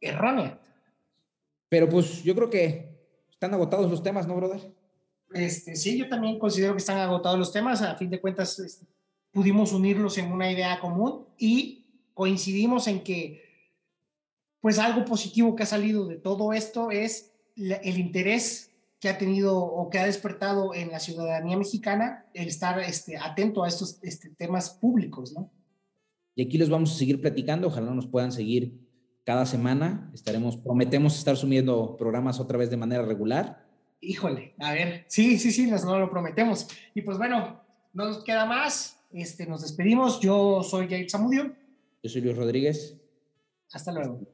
[0.00, 0.60] errónea.
[1.68, 2.94] Pero pues yo creo que
[3.30, 4.60] están agotados los temas, ¿no, brother?
[5.32, 7.82] Este, sí, yo también considero que están agotados los temas.
[7.82, 8.86] A fin de cuentas, este,
[9.32, 13.43] pudimos unirlos en una idea común y coincidimos en que,
[14.64, 19.62] pues algo positivo que ha salido de todo esto es el interés que ha tenido
[19.62, 24.30] o que ha despertado en la ciudadanía mexicana el estar este, atento a estos este,
[24.30, 25.52] temas públicos, ¿no?
[26.34, 28.80] Y aquí les vamos a seguir platicando, ojalá nos puedan seguir
[29.24, 30.10] cada semana.
[30.14, 33.68] Estaremos, prometemos estar subiendo programas otra vez de manera regular.
[34.00, 36.68] Híjole, a ver, sí, sí, sí, nos lo prometemos.
[36.94, 37.60] Y pues bueno,
[37.92, 38.98] no nos queda más.
[39.12, 40.20] Este, nos despedimos.
[40.20, 41.54] Yo soy Jair Zamudio.
[42.02, 42.96] Yo soy Luis Rodríguez.
[43.70, 44.33] Hasta luego.